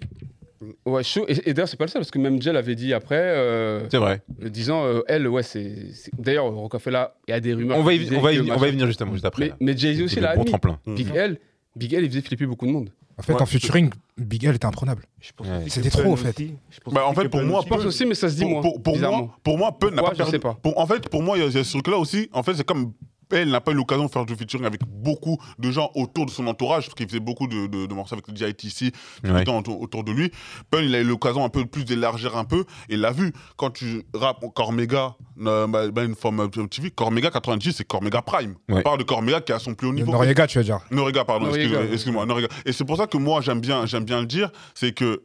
[0.85, 1.25] Ouais, chaud.
[1.27, 3.87] Et, et d'ailleurs, c'est pas le seul, parce que même Jell avait dit après, euh,
[3.91, 4.21] C'est vrai.
[4.41, 5.73] disant, euh, elle, ouais, c'est.
[6.17, 7.77] D'ailleurs, Rockefeller, il y a des rumeurs.
[7.77, 9.45] On va y, on va y- on va y venir justement juste après.
[9.45, 9.55] Mais, là.
[9.59, 10.79] mais Jay-Z aussi l'a bon tremplin.
[10.87, 11.37] Big L,
[11.75, 12.89] Big L, il faisait flipper beaucoup de monde.
[13.17, 15.03] En fait, Ouais, en featuring, Big L était imprenable.
[15.41, 15.47] Ouais.
[15.69, 16.29] C'était trop, en fait.
[16.37, 16.53] aussi.
[16.69, 17.69] Je pense Bah, en fait, que pour moi, aussi.
[17.69, 18.61] Je pense aussi, mais ça se dit pour, moins.
[18.61, 20.39] pour, pour moi, pour moi, Pun n'a pas perdu.
[20.39, 20.57] pas.
[20.61, 22.29] Pour- en fait, pour moi, il y a- il y a ce truc-là aussi.
[22.33, 22.91] En fait, c'est comme
[23.31, 26.31] elle n'a pas eu l'occasion de faire du featuring avec beaucoup de gens autour de
[26.31, 28.91] son entourage, parce qu'il faisait beaucoup de, de, de morceaux avec le DITC
[29.23, 29.39] tout Ouais.
[29.39, 30.31] le temps autour, de lui.
[30.71, 33.33] Pun, il a eu l'occasion un peu plus d'élargir un peu, et l'a vu.
[33.57, 38.21] Quand tu rappes Cormega, euh, bah, bah, une forme euh, TV, Cormega 90, c'est Cormega
[38.21, 38.55] Prime.
[38.69, 40.11] On parle de Cormega qui est à son plus haut niveau.
[40.11, 40.79] Noriega, tu veux dire.
[40.91, 42.25] Noriega, pardon, excuse- excuse-moi.
[42.25, 42.49] Noriega.
[42.65, 45.23] Et c'est pour ça que moi, j'aime bien, j'aime bien le dire, c'est que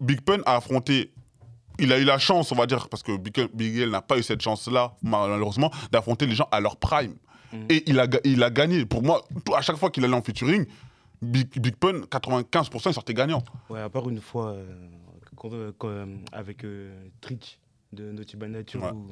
[0.00, 1.12] Big Pun a affronté.
[1.78, 4.18] Il a eu la chance, on va dire, parce que Big, Big L n'a pas
[4.18, 7.14] eu cette chance-là, malheureusement, d'affronter les gens à leur prime.
[7.52, 7.56] Mm.
[7.68, 8.86] Et il a, il a gagné.
[8.86, 9.22] Pour moi,
[9.54, 10.66] à chaque fois qu'il allait en featuring,
[11.20, 13.42] Big, Big Pun, 95%, il sortait gagnant.
[13.70, 14.64] Ouais, à part une fois euh,
[15.44, 17.58] euh, euh, avec euh, Trich
[17.92, 18.90] de Naughty by Nature, Ouais.
[18.92, 19.10] où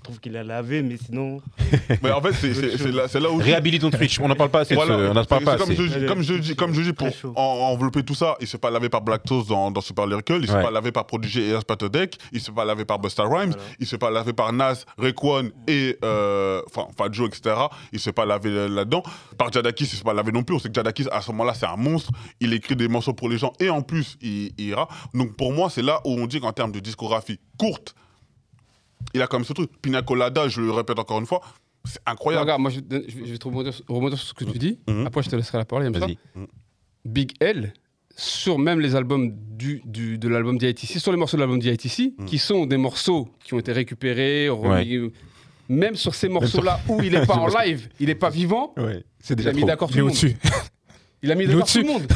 [0.00, 1.42] je trouve qu'il a lavé, mais sinon.
[2.02, 3.36] Mais en fait, c'est- là, là où.
[3.36, 4.18] Réhabilitons Twitch.
[4.18, 4.74] On n'en parle pas assez.
[4.74, 5.76] Voilà, ce- On n'en c'est- parle pas comme, assez.
[5.88, 7.42] je, dis- comme je dis, comme je dis, pour en,
[7.72, 10.48] envelopper tout ça, il s'est pas lavé par Black Toast dans, dans Super Lyrical, il
[10.48, 10.62] s'est Ouais.
[10.62, 13.62] pas lavé par Prodigy et Deck, il s'est pas lavé par Busta Rhymes, Voilà.
[13.78, 17.54] il s'est pas lavé par Nas, Raekwon et euh, enfin Joe, etc.
[17.92, 19.02] Il s'est pas lavé euh, là-dedans.
[19.36, 20.56] Par Jadakis, il s'est pas lavé non plus.
[20.56, 22.10] On sait que Jadakis, à ce moment-là, c'est un monstre.
[22.40, 24.88] Il écrit des morceaux pour les gens et en plus, il, il ira.
[25.12, 27.94] Donc pour moi, c'est là où on dit qu'en termes de discographie courte,
[29.14, 29.70] il a quand même ce truc.
[29.82, 31.40] Pina Colada, je le répète encore une fois,
[31.84, 32.42] c'est incroyable.
[32.42, 34.78] Regarde, moi, je, je vais- je vais te rebondir, sur- ce que tu dis.
[34.88, 35.06] Mhm.
[35.06, 35.84] Après, je te laisserai la parole.
[35.84, 36.06] comme ça.
[36.06, 36.18] Vas-y.
[37.04, 37.72] Big L,
[38.16, 42.12] sur même les albums du, du- de l'album d'ITC, sur les morceaux de l'album d'ITC,
[42.18, 42.24] Mm.
[42.26, 45.10] qui sont des morceaux qui ont été récupérés, remis-
[45.68, 49.02] même sur ces morceaux-là où il n'est pas en live, il n'est pas vivant, Ouais.
[49.20, 49.68] C'est il déjà a mis trop.
[49.68, 50.16] d'accord tout Il le monde.
[51.22, 52.06] Il a mis Il d'accord tout le monde.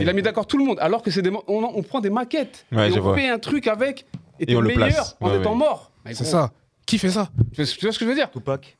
[0.00, 0.78] Il a mis d'accord tout le monde.
[0.80, 3.14] Alors que c'est des, mo- on, on prend des maquettes Ouais, et je on vois.
[3.16, 4.04] fait un truc avec
[4.40, 5.16] et, Et on le meilleur place.
[5.20, 5.58] en Ouais, étant ouais.
[5.58, 5.92] mort.
[6.14, 6.50] C'est ça.
[6.86, 8.76] Qui fait ça Tu vois, tu vois ce que je veux dire Tupac.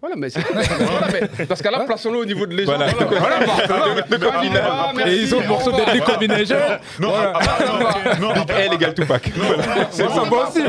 [0.00, 2.76] Voilà, mais c'est voilà, mais dans ce cas-là, plaçons-le au niveau de légende.
[2.76, 2.92] Voilà.
[3.08, 5.08] Voilà, voilà.
[5.10, 5.92] Et ils ont le morceau Au revoir.
[5.92, 6.56] d'Eddie Combination.
[7.00, 9.32] Non, ah, ah, non, L égale Tupac.
[9.90, 10.60] C'est ça, moi aussi.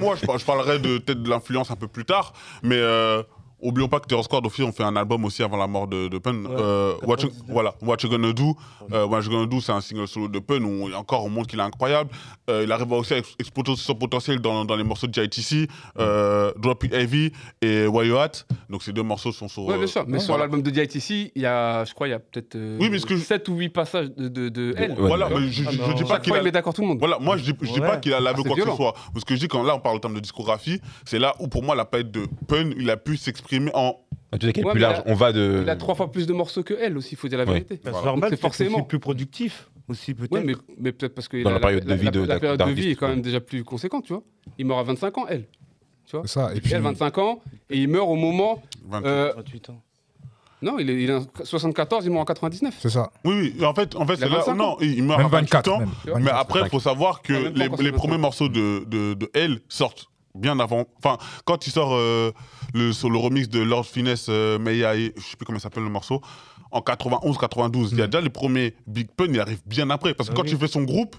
[0.00, 2.32] Moi, je, par- je parlerai de peut-être de l'influence un peu plus tard,
[2.64, 3.22] mais euh,
[3.60, 6.08] oublions pas que Terror Squad aussi ont fait un album aussi avant la mort de,
[6.08, 6.44] de Pun.
[6.44, 7.42] Ouais, Euh, What, you, 99.
[7.48, 8.56] voilà, What You Gonna Do.
[8.92, 11.48] Euh, What You Gonna Do, c'est un single solo de Pun où encore on montre
[11.48, 12.10] qu'il est incroyable.
[12.50, 15.68] Euh, il arrive aussi à ex- exploiter son potentiel dans, dans les morceaux de JITC,
[15.98, 17.32] euh, Drop It Heavy
[17.62, 18.44] et Why You At.
[18.70, 19.64] Donc ces deux morceaux sont sur.
[19.64, 20.04] Ouais, euh, bien sûr.
[20.06, 22.78] Mais sur l'album de DITC, il y a, je crois, il y a peut-être euh,
[22.80, 24.94] Oui, mais ce que je- 7 ou 8 passages de, de, de L.
[24.98, 25.92] Voilà, mais je, je- Ah, je non.
[25.94, 26.50] dis pas qu'il a.
[26.50, 26.98] d'accord tout le monde.
[26.98, 27.86] Voilà, moi je dis, je dis Ouais.
[27.86, 28.94] pas qu'il a lavé Ah, quoi que ce soit.
[29.14, 31.34] Mais ce que je dis quand là on parle en termes de discographie, c'est là
[31.40, 33.96] où pour moi la palette de Pun, il a pu s'exprimer en.
[34.38, 35.02] Tu sais qu'elle est Ouais, plus mais large.
[35.06, 35.60] il a- On va de.
[35.62, 37.52] Il a trois fois plus de morceaux que elle aussi, il faut dire la Ouais.
[37.52, 37.80] vérité.
[37.84, 38.82] Bah, C'est normal, C'est forcément.
[38.82, 40.32] plus productif aussi peut-être.
[40.32, 42.70] Oui, mais, mais peut-être parce que Dans la période de vie de- la, période de
[42.72, 44.22] vie est quand même déjà plus conséquente, tu vois.
[44.58, 45.44] Il meurt à 25 ans, elle.
[46.10, 46.50] C'est ça.
[46.54, 47.40] Et puis, Elle, 25 ans,
[47.70, 48.62] et il meurt au moment.
[48.88, 49.06] 28.
[49.08, 49.82] euh, 28 ans.
[50.62, 52.76] non, il est, il est en 74, il meurt en 99.
[52.80, 53.10] c'est ça.
[53.24, 54.38] Oui, oui, en fait, en fait c'est là.
[54.38, 54.76] 25 Non, ans.
[54.80, 55.68] il meurt à 28 24.
[55.72, 55.78] ans.
[55.80, 55.90] Même.
[56.04, 56.18] Tu vois.
[56.18, 56.40] Mais 24.
[56.40, 57.92] après, il faut savoir que les, encore les 25.
[57.92, 60.84] premiers morceaux de, de, de Elle sortent bien avant.
[61.02, 62.32] Enfin, quand il sort euh,
[62.74, 65.62] le, sur le remix de Lord Finesse, euh, Meia, et- je sais plus comment il
[65.62, 66.20] s'appelle le morceau,
[66.70, 70.14] en 91-92, il y a déjà les premiers Big Pun, il arrive bien après.
[70.14, 70.50] Parce que Ah quand oui.
[70.50, 71.16] tu fais son groupe,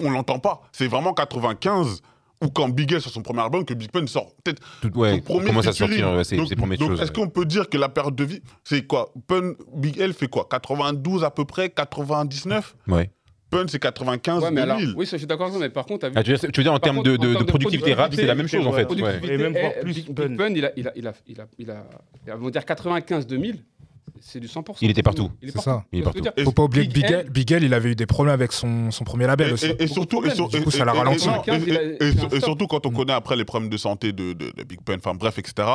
[0.00, 0.62] on l'entend pas.
[0.72, 2.00] C'est vraiment 95
[2.40, 5.16] ou quand Big L sur son premier album que Big Pun sort peut-être Tout- ouais,
[5.16, 7.00] son premier commence à sortir ouais, ses, donc, ses premières donc, choses.
[7.00, 9.12] Est-ce qu'on peut dire que la période de vie, c'est quoi?
[9.26, 10.46] Pun, Big L fait quoi?
[10.48, 13.10] 92 à peu près 99 Ouais.
[13.50, 14.94] Pun, c'est 95 Ouais, mais alors, 2000.
[14.96, 16.12] oui, ça, je suis d'accord avec toi, mais par contre, vu.
[16.16, 18.48] Ah, tu, veux, dire- tu veux dire en termes de, productivité rap, c'est la même
[18.48, 18.84] chose en fait.
[18.90, 19.20] ouais.
[19.24, 20.26] Et même eh, voire plus Big, Pun.
[20.28, 21.84] Big Pun, il a, il a, il a, il a, il a,
[22.26, 23.56] il a- on va dire 95-2000,
[24.20, 24.76] c'est du 100%.
[24.82, 25.30] Il était partout.
[25.40, 25.70] Il est C'est partout.
[25.70, 25.84] ça.
[25.92, 28.06] Il est Et dire Faut pas oublier que Big Big Big il avait eu des
[28.06, 29.66] problèmes avec son, son premier label Et, aussi.
[29.78, 30.34] et- surtout, et, problèmes.
[30.34, 31.28] sur- Du coup, et- ça l'a et- et- ralenti.
[31.28, 34.80] et- 95, surtout quand on connaît après les problèmes de santé de, de- de Big
[34.82, 35.68] Pun, enfin bref, etc.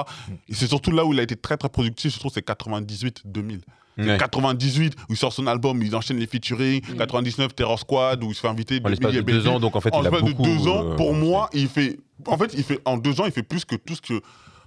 [0.50, 3.62] Et c'est surtout là où il a été très très productif, je trouve, c'est 98-2000.
[3.98, 4.18] Ouais.
[4.18, 6.82] 98, où il sort son album, il enchaîne les featuring.
[6.94, 6.98] Mm.
[6.98, 8.82] 99, Terror Squad, où il se fait inviter.
[8.84, 9.56] En l'espace Billy de et deux Baby.
[9.56, 10.44] ans, donc en fait, en il a l'espace de beaucoup.
[10.44, 12.00] deux ans, euh, pour moi, il fait.
[12.28, 14.22] En fait, il fait en deux ans, il fait plus que tout ce que.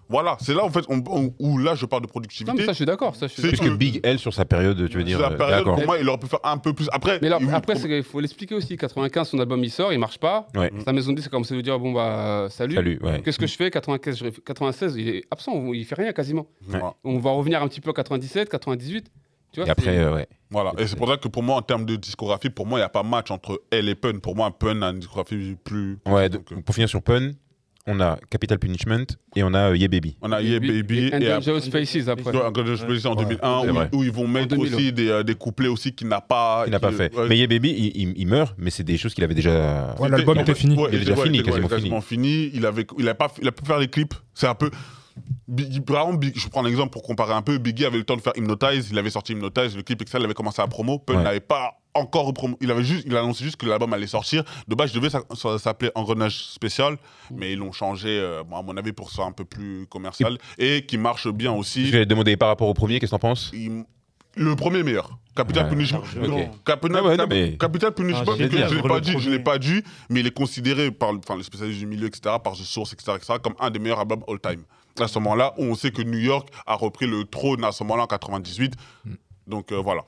[0.08, 2.52] Voilà, c'est là en fait on- on- où là je parle de Non, productivité.
[2.56, 3.16] mais ça, je suis d'accord.
[3.16, 3.66] ça, je suis C'est d'accord.
[3.66, 5.18] que Big L sur sa période, tu veux dire.
[5.18, 6.88] C'est la euh, période, pour moi, il aurait pu faire un peu plus.
[6.92, 8.76] Après, Mais alors, il- après, c'est- il faut l'expliquer aussi.
[8.76, 10.46] 95, son album, il sort, il marche pas.
[10.54, 10.70] Ouais.
[10.84, 12.74] Sa maison de disques a commencé à lui dire bon, bah, salut.
[12.76, 13.20] Salut, ouais.
[13.24, 13.70] Qu'est-ce que je fais?
[13.70, 16.46] 95, je réf- 96, il est absent, il fait rien quasiment.
[17.04, 19.10] On va revenir un petit peu en 97, 98.
[19.52, 20.26] Tu vois, Et après, c'est- euh, ouais.
[20.50, 22.82] Voilà, et c'est pour ça que pour moi, en termes de discographie, pour moi, il
[22.82, 24.18] n'y a pas match entre elle et Pun.
[24.18, 25.98] Pour moi, Pun a une discographie plus.
[26.06, 27.30] Ouais, donc, donc, pour finir sur Pun,
[27.86, 29.04] on a Capital Punishment
[29.36, 30.16] et on a euh, Yeah Baby.
[30.22, 31.52] on a Yeah Baby and et après.
[31.52, 32.30] Dangerous Faces après.
[32.36, 35.08] Ouais, Encore de Space en Ouais, 2001, c'est où, ils vont mettre 2000, aussi des,
[35.08, 36.64] euh, des couplets aussi qu'il n'a pas.
[36.66, 37.14] Il n'a pas fait.
[37.16, 37.28] ouais.
[37.28, 39.94] Mais Yeah Baby, il, il- il meurt, mais c'est des choses qu'il avait déjà.
[40.00, 40.76] Ouais, l'album était fini.
[40.76, 42.50] ouais, Il est déjà ouais, fini, était- quasiment fini.
[42.54, 44.14] Il, avait, il, a pas, il a pu faire les clips.
[44.34, 44.70] C'est un peu.
[45.86, 47.58] Par exemple, je prends un exemple pour comparer un peu.
[47.58, 48.88] Biggie avait le temps de faire Hypnotize.
[48.90, 50.18] Il avait sorti Hypnotize, le clip, etc.
[50.20, 50.98] Il avait commencé à promo.
[50.98, 51.22] Pun Ouais.
[51.22, 52.32] n'avait pas encore.
[52.60, 54.44] Il avait juste, il a annoncé juste que l'album allait sortir.
[54.68, 56.96] De base, je devais ça, ça s'appeler Engrenage spécial,
[57.34, 60.38] mais ils l'ont changé, euh, bon, à mon avis, pour ça un peu plus commercial
[60.58, 61.86] et qui marche bien aussi.
[61.86, 63.50] Je vais demander par rapport au premier, qu'est-ce que t'en penses?
[63.52, 63.84] Il-
[64.38, 65.18] Le premier meilleur.
[65.34, 66.02] Capital Ouais, Punishment.
[66.64, 69.42] Capital, Ah mais- Capital Punishment, Ah, je ne l'ai pas le dit, je premier- l'ai
[69.42, 72.56] pas dit, mais il est considéré par enfin, les spécialistes du milieu, etc., par The
[72.64, 74.62] Source, etc., etc., comme un des meilleurs albums all time.
[75.00, 77.82] À ce moment-là, où on sait que New York a repris le trône à ce
[77.84, 78.74] moment-là en 98.
[79.46, 80.02] Donc euh, voilà.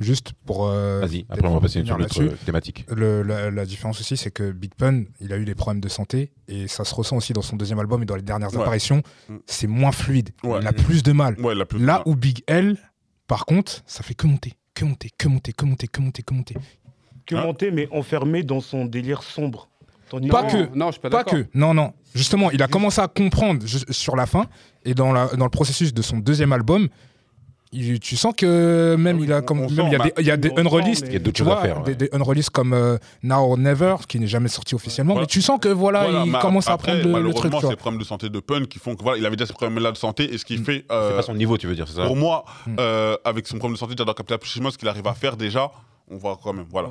[0.00, 0.66] Juste pour.
[0.68, 2.84] euh, Vas-y, après on va passer sur l'autre thématique.
[2.94, 5.88] Le- la, la différence aussi, c'est que Big Pun, il a eu des problèmes de
[5.88, 8.60] santé et ça se ressent aussi dans son deuxième album et dans les dernières Ouais.
[8.60, 9.02] apparitions.
[9.28, 9.36] Mm.
[9.46, 10.30] C'est moins fluide.
[10.44, 10.58] Ouais.
[10.60, 11.38] Il a plus de mal.
[11.40, 12.76] Ouais, plus Là où Big L,
[13.26, 16.34] par contre, ça fait que monter, que monter, que monter, que monter, que monter, que
[16.34, 16.54] monter.
[17.26, 19.68] Que Hein monter, mais enfermé dans son délire sombre.
[20.08, 20.74] Tandis Pas non, que.
[20.76, 21.46] Non, je suis pas Pas que.
[21.52, 21.92] Non, non.
[22.14, 24.46] Justement, il a commencé à comprendre sur la fin
[24.86, 26.88] et dans, la, dans le processus de son deuxième album.
[27.72, 29.94] Il- tu sens que même Ah oui, il a comme on même sent, il y
[29.96, 31.42] a des, il y a des on sent, unreleased mais- Il y a d'autres tu
[31.42, 31.82] choses à vois faire.
[31.82, 31.96] des, ouais.
[31.96, 35.24] des unreleased comme euh, Now or Never qui n'est jamais sorti officiellement Voilà.
[35.24, 37.60] mais tu sens que voilà, Voilà, il commence à après, prendre le, le truc Malheureusement,
[37.60, 39.52] c'est les problèmes de santé de Pun qui font que voilà, il avait déjà ces
[39.52, 40.64] problèmes-là de santé et ce qui Mm.
[40.64, 40.84] fait.
[40.88, 42.76] C'est euh, pas son niveau, tu veux dire, c'est ça Pour moi, Mm.
[42.80, 45.70] euh, avec son problème de santé, dans Capital Punishment, ce qu'il arrive à faire déjà,
[46.10, 46.64] on voit quand même.
[46.70, 46.88] Voilà.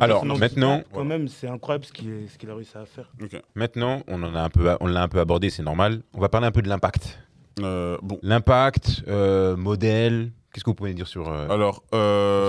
[0.00, 3.10] Alors, maintenant- Quand même, c'est incroyable ce qu'il ce a réussi à faire.
[3.56, 6.02] Maintenant, on en a un peu, on l'a un peu abordé, c'est normal.
[6.14, 7.18] On va parler un peu de l'impact.
[7.64, 8.18] Euh, bon.
[8.22, 10.32] L'impact, euh, modèle.
[10.52, 11.82] Qu'est-ce que vous pouvez dire sur euh, Alors,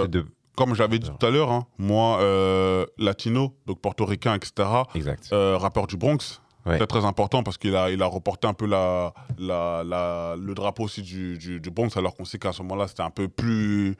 [0.03, 0.25] ces deux?
[0.55, 2.19] comme j'avais dit tout à l'heure, hein, moi,
[2.97, 5.29] latino, donc portoricain, etc., Exact.
[5.31, 6.77] rappeur du Bronx, Ouais.
[6.77, 10.53] très très important parce qu'il a, il a reporté un peu la, la, la- le
[10.53, 13.27] drapeau aussi du, du, du Bronx, alors qu'on sait qu'à ce moment-là, c'était un peu
[13.27, 13.95] plus.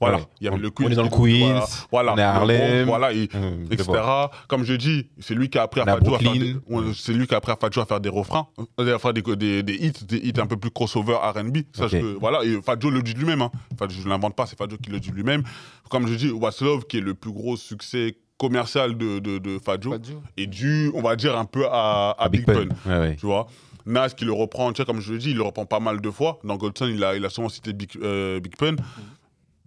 [0.00, 0.24] Voilà, Ouais.
[0.40, 0.86] il y avait On- le Queens.
[0.86, 2.86] on est dans le Queens, Voilà, on est à Harlem.
[2.86, 3.84] Voilà, et- Hum, etc.
[3.86, 4.30] vois.
[4.48, 7.12] Comme je dis, c'est lui qui a appris à Fadjo à faire des, ouais, c'est
[7.12, 8.46] lui qui a appris à Fadjo à faire des refrains,
[8.80, 11.58] euh, à faire des, des, des hits, des hits un peu plus crossover R&B.
[11.72, 11.90] Ça, Ok.
[11.92, 13.42] je peux- voilà, et Fadjo le dit lui-même.
[13.42, 13.50] Hein.
[13.78, 15.42] Fadjo, je ne l'invente pas, c'est Fadjo qui le dit lui-même.
[15.90, 19.58] Comme je dis, What's Love, qui est le plus gros succès commercial de, de, de
[19.64, 20.20] Fadjo, Fadjo.
[20.36, 22.66] est dû, on va dire, un peu à, à Big, Pun.
[22.86, 23.16] Ouais, ouais.
[23.16, 23.46] Tu vois?
[23.86, 26.00] Nas qui le reprend, tu sais, comme je le dis, il le reprend pas mal
[26.00, 26.38] de fois.
[26.42, 28.76] Dans Goldson, il a, il a souvent cité Big, euh, Big Pun.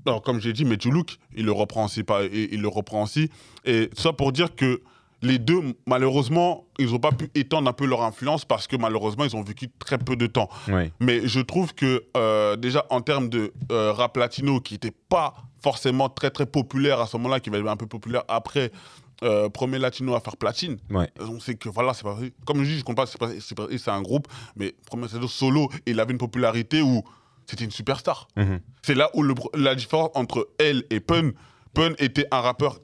[0.07, 2.03] Alors, comme j'ai dit, Look, il le reprend aussi.
[2.03, 3.29] Pas, il le reprend aussi.
[3.65, 4.81] Et ça pour dire que
[5.21, 9.25] les deux, malheureusement, ils n'ont pas pu étendre un peu leur influence parce que malheureusement,
[9.25, 10.49] ils ont vécu très peu de temps.
[10.99, 15.33] Mais je trouve que euh, déjà en termes de euh, rap latino qui n'était pas
[15.63, 18.71] forcément très très populaire à ce moment-là, qui va être un peu populaire après,
[19.23, 20.77] euh, premier latino à faire platine.
[20.91, 21.09] Ouais.
[21.19, 23.17] On sait que voilà, c'est pas comme je dis, je compte pas, c'est
[23.55, 27.03] pas- un groupe, mais premier latino solo, il avait une popularité où
[27.47, 28.27] c'était une superstar.
[28.35, 28.59] Mhm.
[28.83, 31.31] C'est là où le la différence entre elle et Pun,
[31.73, 32.79] Pun était un rappeur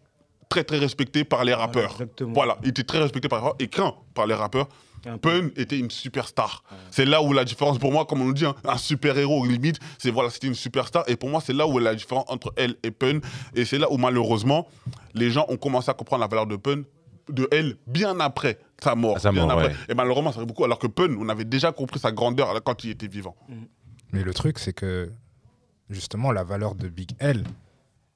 [0.49, 1.91] très très respecté par les rappeurs.
[1.93, 2.33] exactement.
[2.33, 4.67] Voilà, il était très respecté par les rappeurs et craint par les rappeurs.
[5.05, 5.29] Un peu.
[5.41, 6.63] Pun était une superstar.
[6.89, 9.77] C'est là où la différence, pour moi, comme on le dit, hein, un super-héros limite,
[9.97, 11.03] c'est voilà, c'était une superstar.
[11.07, 13.19] Et pour moi, c'est là où la différence entre elle et Pun.
[13.53, 14.65] Et c'est là où, malheureusement,
[15.13, 16.83] les gens ont commencé à comprendre la valeur de Pun,
[17.29, 19.17] de elle, bien après sa mort.
[19.19, 19.67] Bien après.
[19.67, 19.75] ouais.
[19.89, 20.63] Et malheureusement, ça fait beaucoup.
[20.63, 23.35] Alors que Pun, on avait déjà compris sa grandeur quand il était vivant.
[24.13, 25.11] Mais le truc, c'est que
[25.89, 27.43] justement, la valeur de Big L,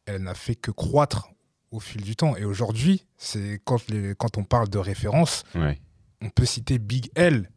[0.05, 1.29] elle n'a fait que croître
[1.71, 2.35] au fil du temps.
[2.37, 5.79] Et aujourd'hui, c'est quand, les- quand on parle de référence, Ouais.
[6.21, 7.49] on peut citer Big L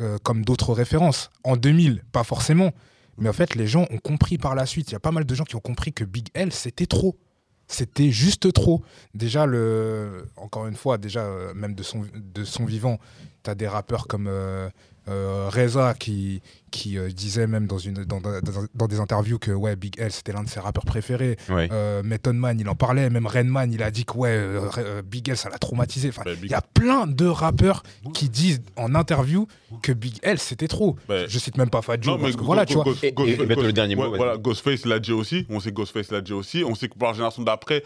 [0.00, 1.28] euh, comme d'autres références.
[1.44, 2.70] En 2000, pas forcément.
[3.18, 4.88] Mais en fait, les gens ont compris par la suite.
[4.90, 7.18] Il y a pas mal de gens qui ont compris que Big L, c'était trop.
[7.66, 8.82] C'était juste trop.
[9.12, 12.98] Déjà, le, encore une fois, déjà, euh, même de son, de son vivant,
[13.42, 14.70] tu as des rappeurs comme euh,
[15.08, 16.40] euh, Reza qui,
[16.70, 18.40] qui euh, disait même dans, une, dans, dans-
[18.74, 21.36] dans des interviews que ouais, Big L, c'était l'un de ses rappeurs préférés.
[21.48, 21.68] Ouais.
[21.72, 23.10] Euh, Method Man, il en parlait.
[23.10, 26.08] Même Redman, il a dit que ouais, euh, Big L, ça l'a traumatisé.
[26.10, 27.82] Enfin, Bah, Big- il y a plein de rappeurs
[28.14, 29.46] qui disent en interview
[29.82, 30.96] que Big L, c'était trop.
[31.08, 32.84] Bah, Je cite même pas Non, mais parce que voilà, tu vois.
[32.84, 35.46] Ghost- Et- Ghost- et- et mettre le dernier mot, voilà, Ghostface l'a dit aussi.
[35.50, 36.64] On sait que Ghostface l'a dit aussi.
[36.64, 37.82] On sait que pour la génération d'après,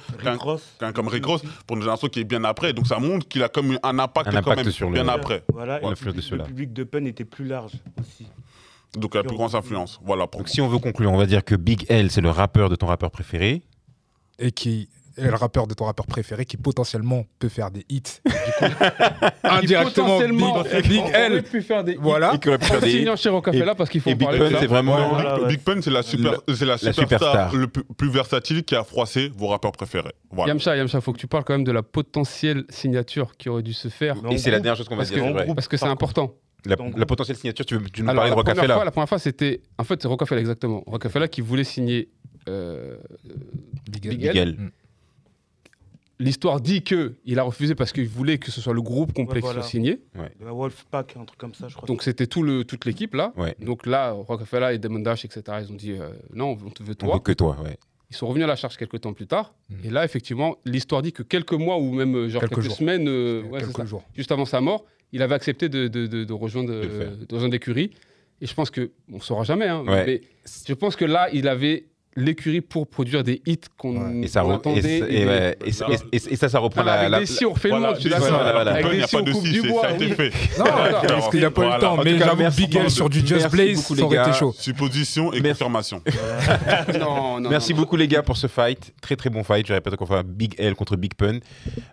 [0.94, 2.72] comme Rick Ross, pour une génération qui est bien après.
[2.72, 5.08] Donc ça montre qu'il a comme un impact, Un quand impact même sur le- bien
[5.08, 5.42] après.
[5.52, 6.42] Voilà, et l'influence le, public- ceux-là.
[6.44, 8.26] le public de Pun était plus large aussi.
[8.98, 10.00] Donc il a plus grande influence.
[10.04, 10.26] Voilà.
[10.26, 12.68] Pour Donc si on veut conclure, on va dire que Big L, c'est le rappeur
[12.68, 13.62] de ton rappeur préféré.
[14.38, 14.88] Et qui
[15.18, 18.02] est le rappeur de ton rappeur préféré qui potentiellement peut faire des hits.
[18.24, 18.64] Du coup,
[19.44, 21.42] indirectement, Potentiellement, Big, Big L.
[21.42, 21.96] pu faire des.
[21.96, 22.34] Voilà.
[22.34, 22.98] Et qui aurait pu faire des hits.
[22.98, 24.96] Signant chez Rocafella parce qu'il faut Et Big Pun, c'est vraiment.
[24.96, 25.48] Ouais, Voilà, Big, ouais.
[25.48, 27.54] Big Pun, c'est la, super, c'est la, superstar, superstar.
[27.54, 30.12] le plus, plus versatile qui a froissé vos rappeurs préférés.
[30.30, 30.52] Voilà.
[30.52, 33.74] Yamcha, Yamcha, faut que tu parles quand même de la potentielle signature qui aurait dû
[33.74, 34.16] se faire.
[34.30, 35.22] Et c'est la dernière chose qu'on va Parce dire.
[35.46, 36.34] que, parce que c'est important.
[36.64, 39.18] La, potentielle signature, tu veux tu nous Alors, parler de Rocafella fois, la première fois,
[39.18, 39.60] c'était.
[39.78, 40.82] En fait, c'est Rocafella, exactement.
[40.86, 42.08] Rocafella qui voulait signer.
[42.48, 42.96] euh,
[43.90, 44.36] Big Big L.
[44.38, 44.48] L.
[44.50, 44.70] Miguel.
[46.18, 49.40] L'histoire dit que il a refusé parce qu'il voulait que ce soit le groupe complet
[49.42, 50.00] Ouais, qui soit signé.
[50.14, 51.86] de la Wolfpack, un truc comme ça, je crois.
[51.88, 53.32] Donc c'était tout le, toute l'équipe là.
[53.36, 53.56] Ouais.
[53.60, 56.92] Donc là, Rockefeller et Damon Dash, etc., ils ont dit euh, non, on te veut
[57.02, 57.14] On toi.
[57.14, 57.76] veut que toi, ouais.
[58.10, 59.54] Ils sont revenus à la charge quelques temps plus tard.
[59.70, 59.78] Mhm.
[59.84, 62.76] Et là, effectivement, l'histoire dit que quelques mois ou même euh, genre Quelques quelques, jours.
[62.76, 63.84] semaines, euh, ouais, quelques ça.
[63.86, 64.04] jours.
[64.14, 67.90] juste avant sa mort, il avait accepté de, de- de- de rejoindre, de rejoindre l'écurie.
[68.40, 69.66] Et je pense que on saura jamais.
[69.68, 70.04] hein, Ouais.
[70.06, 70.20] Mais
[70.66, 71.84] je pense que là, il avait
[72.16, 74.24] l'écurie pour produire des hits qu'on Ouais.
[74.24, 74.80] Et ça, attendait.
[74.82, 77.08] ça- et et ouais, et et- ça, ça reprend Non, la.
[77.08, 78.70] la- des si, on refait le monde, voilà, voilà.
[78.72, 79.88] Avec des il n'y a si, pas on de coupe si, du c'est- bois, ça
[79.88, 80.30] a été fait.
[80.58, 80.64] Non,
[81.08, 81.96] parce qu'il n'y a pas eu le temps.
[82.04, 84.54] Mais j'avoue, Big L sur du Just Blaze, ça aurait été chaud.
[84.58, 86.02] Supposition et confirmation.
[86.98, 88.92] Non, non, Merci non, beaucoup les gars pour ce fight.
[89.00, 89.66] Très très bon fight.
[89.66, 91.38] Je répète encore une fois, Big L contre Big Pun.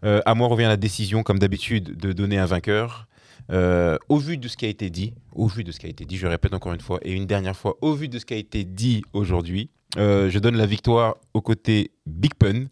[0.03, 3.07] Euh, à moi revient la décision, comme d'habitude, de donner un vainqueur.
[3.51, 5.89] Euh, au vu de ce qui a été dit, au vu de ce qui a
[5.89, 8.25] été dit, je répète encore une fois et une dernière fois, au vu de ce
[8.25, 12.65] qui a été dit aujourd'hui, euh, je donne la victoire au côté Big Pun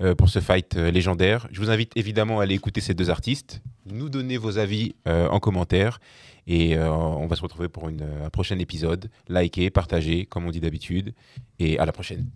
[0.00, 1.48] euh, pour ce fight euh, légendaire.
[1.50, 5.40] Je vous invite évidemment à aller écouter ces deux artistes, nous donner vos avis en
[5.40, 5.98] commentaire
[6.46, 9.10] et on va se retrouver pour un prochain épisode.
[9.28, 11.14] Likez, partagez, comme on dit d'habitude
[11.58, 12.26] et à la prochaine.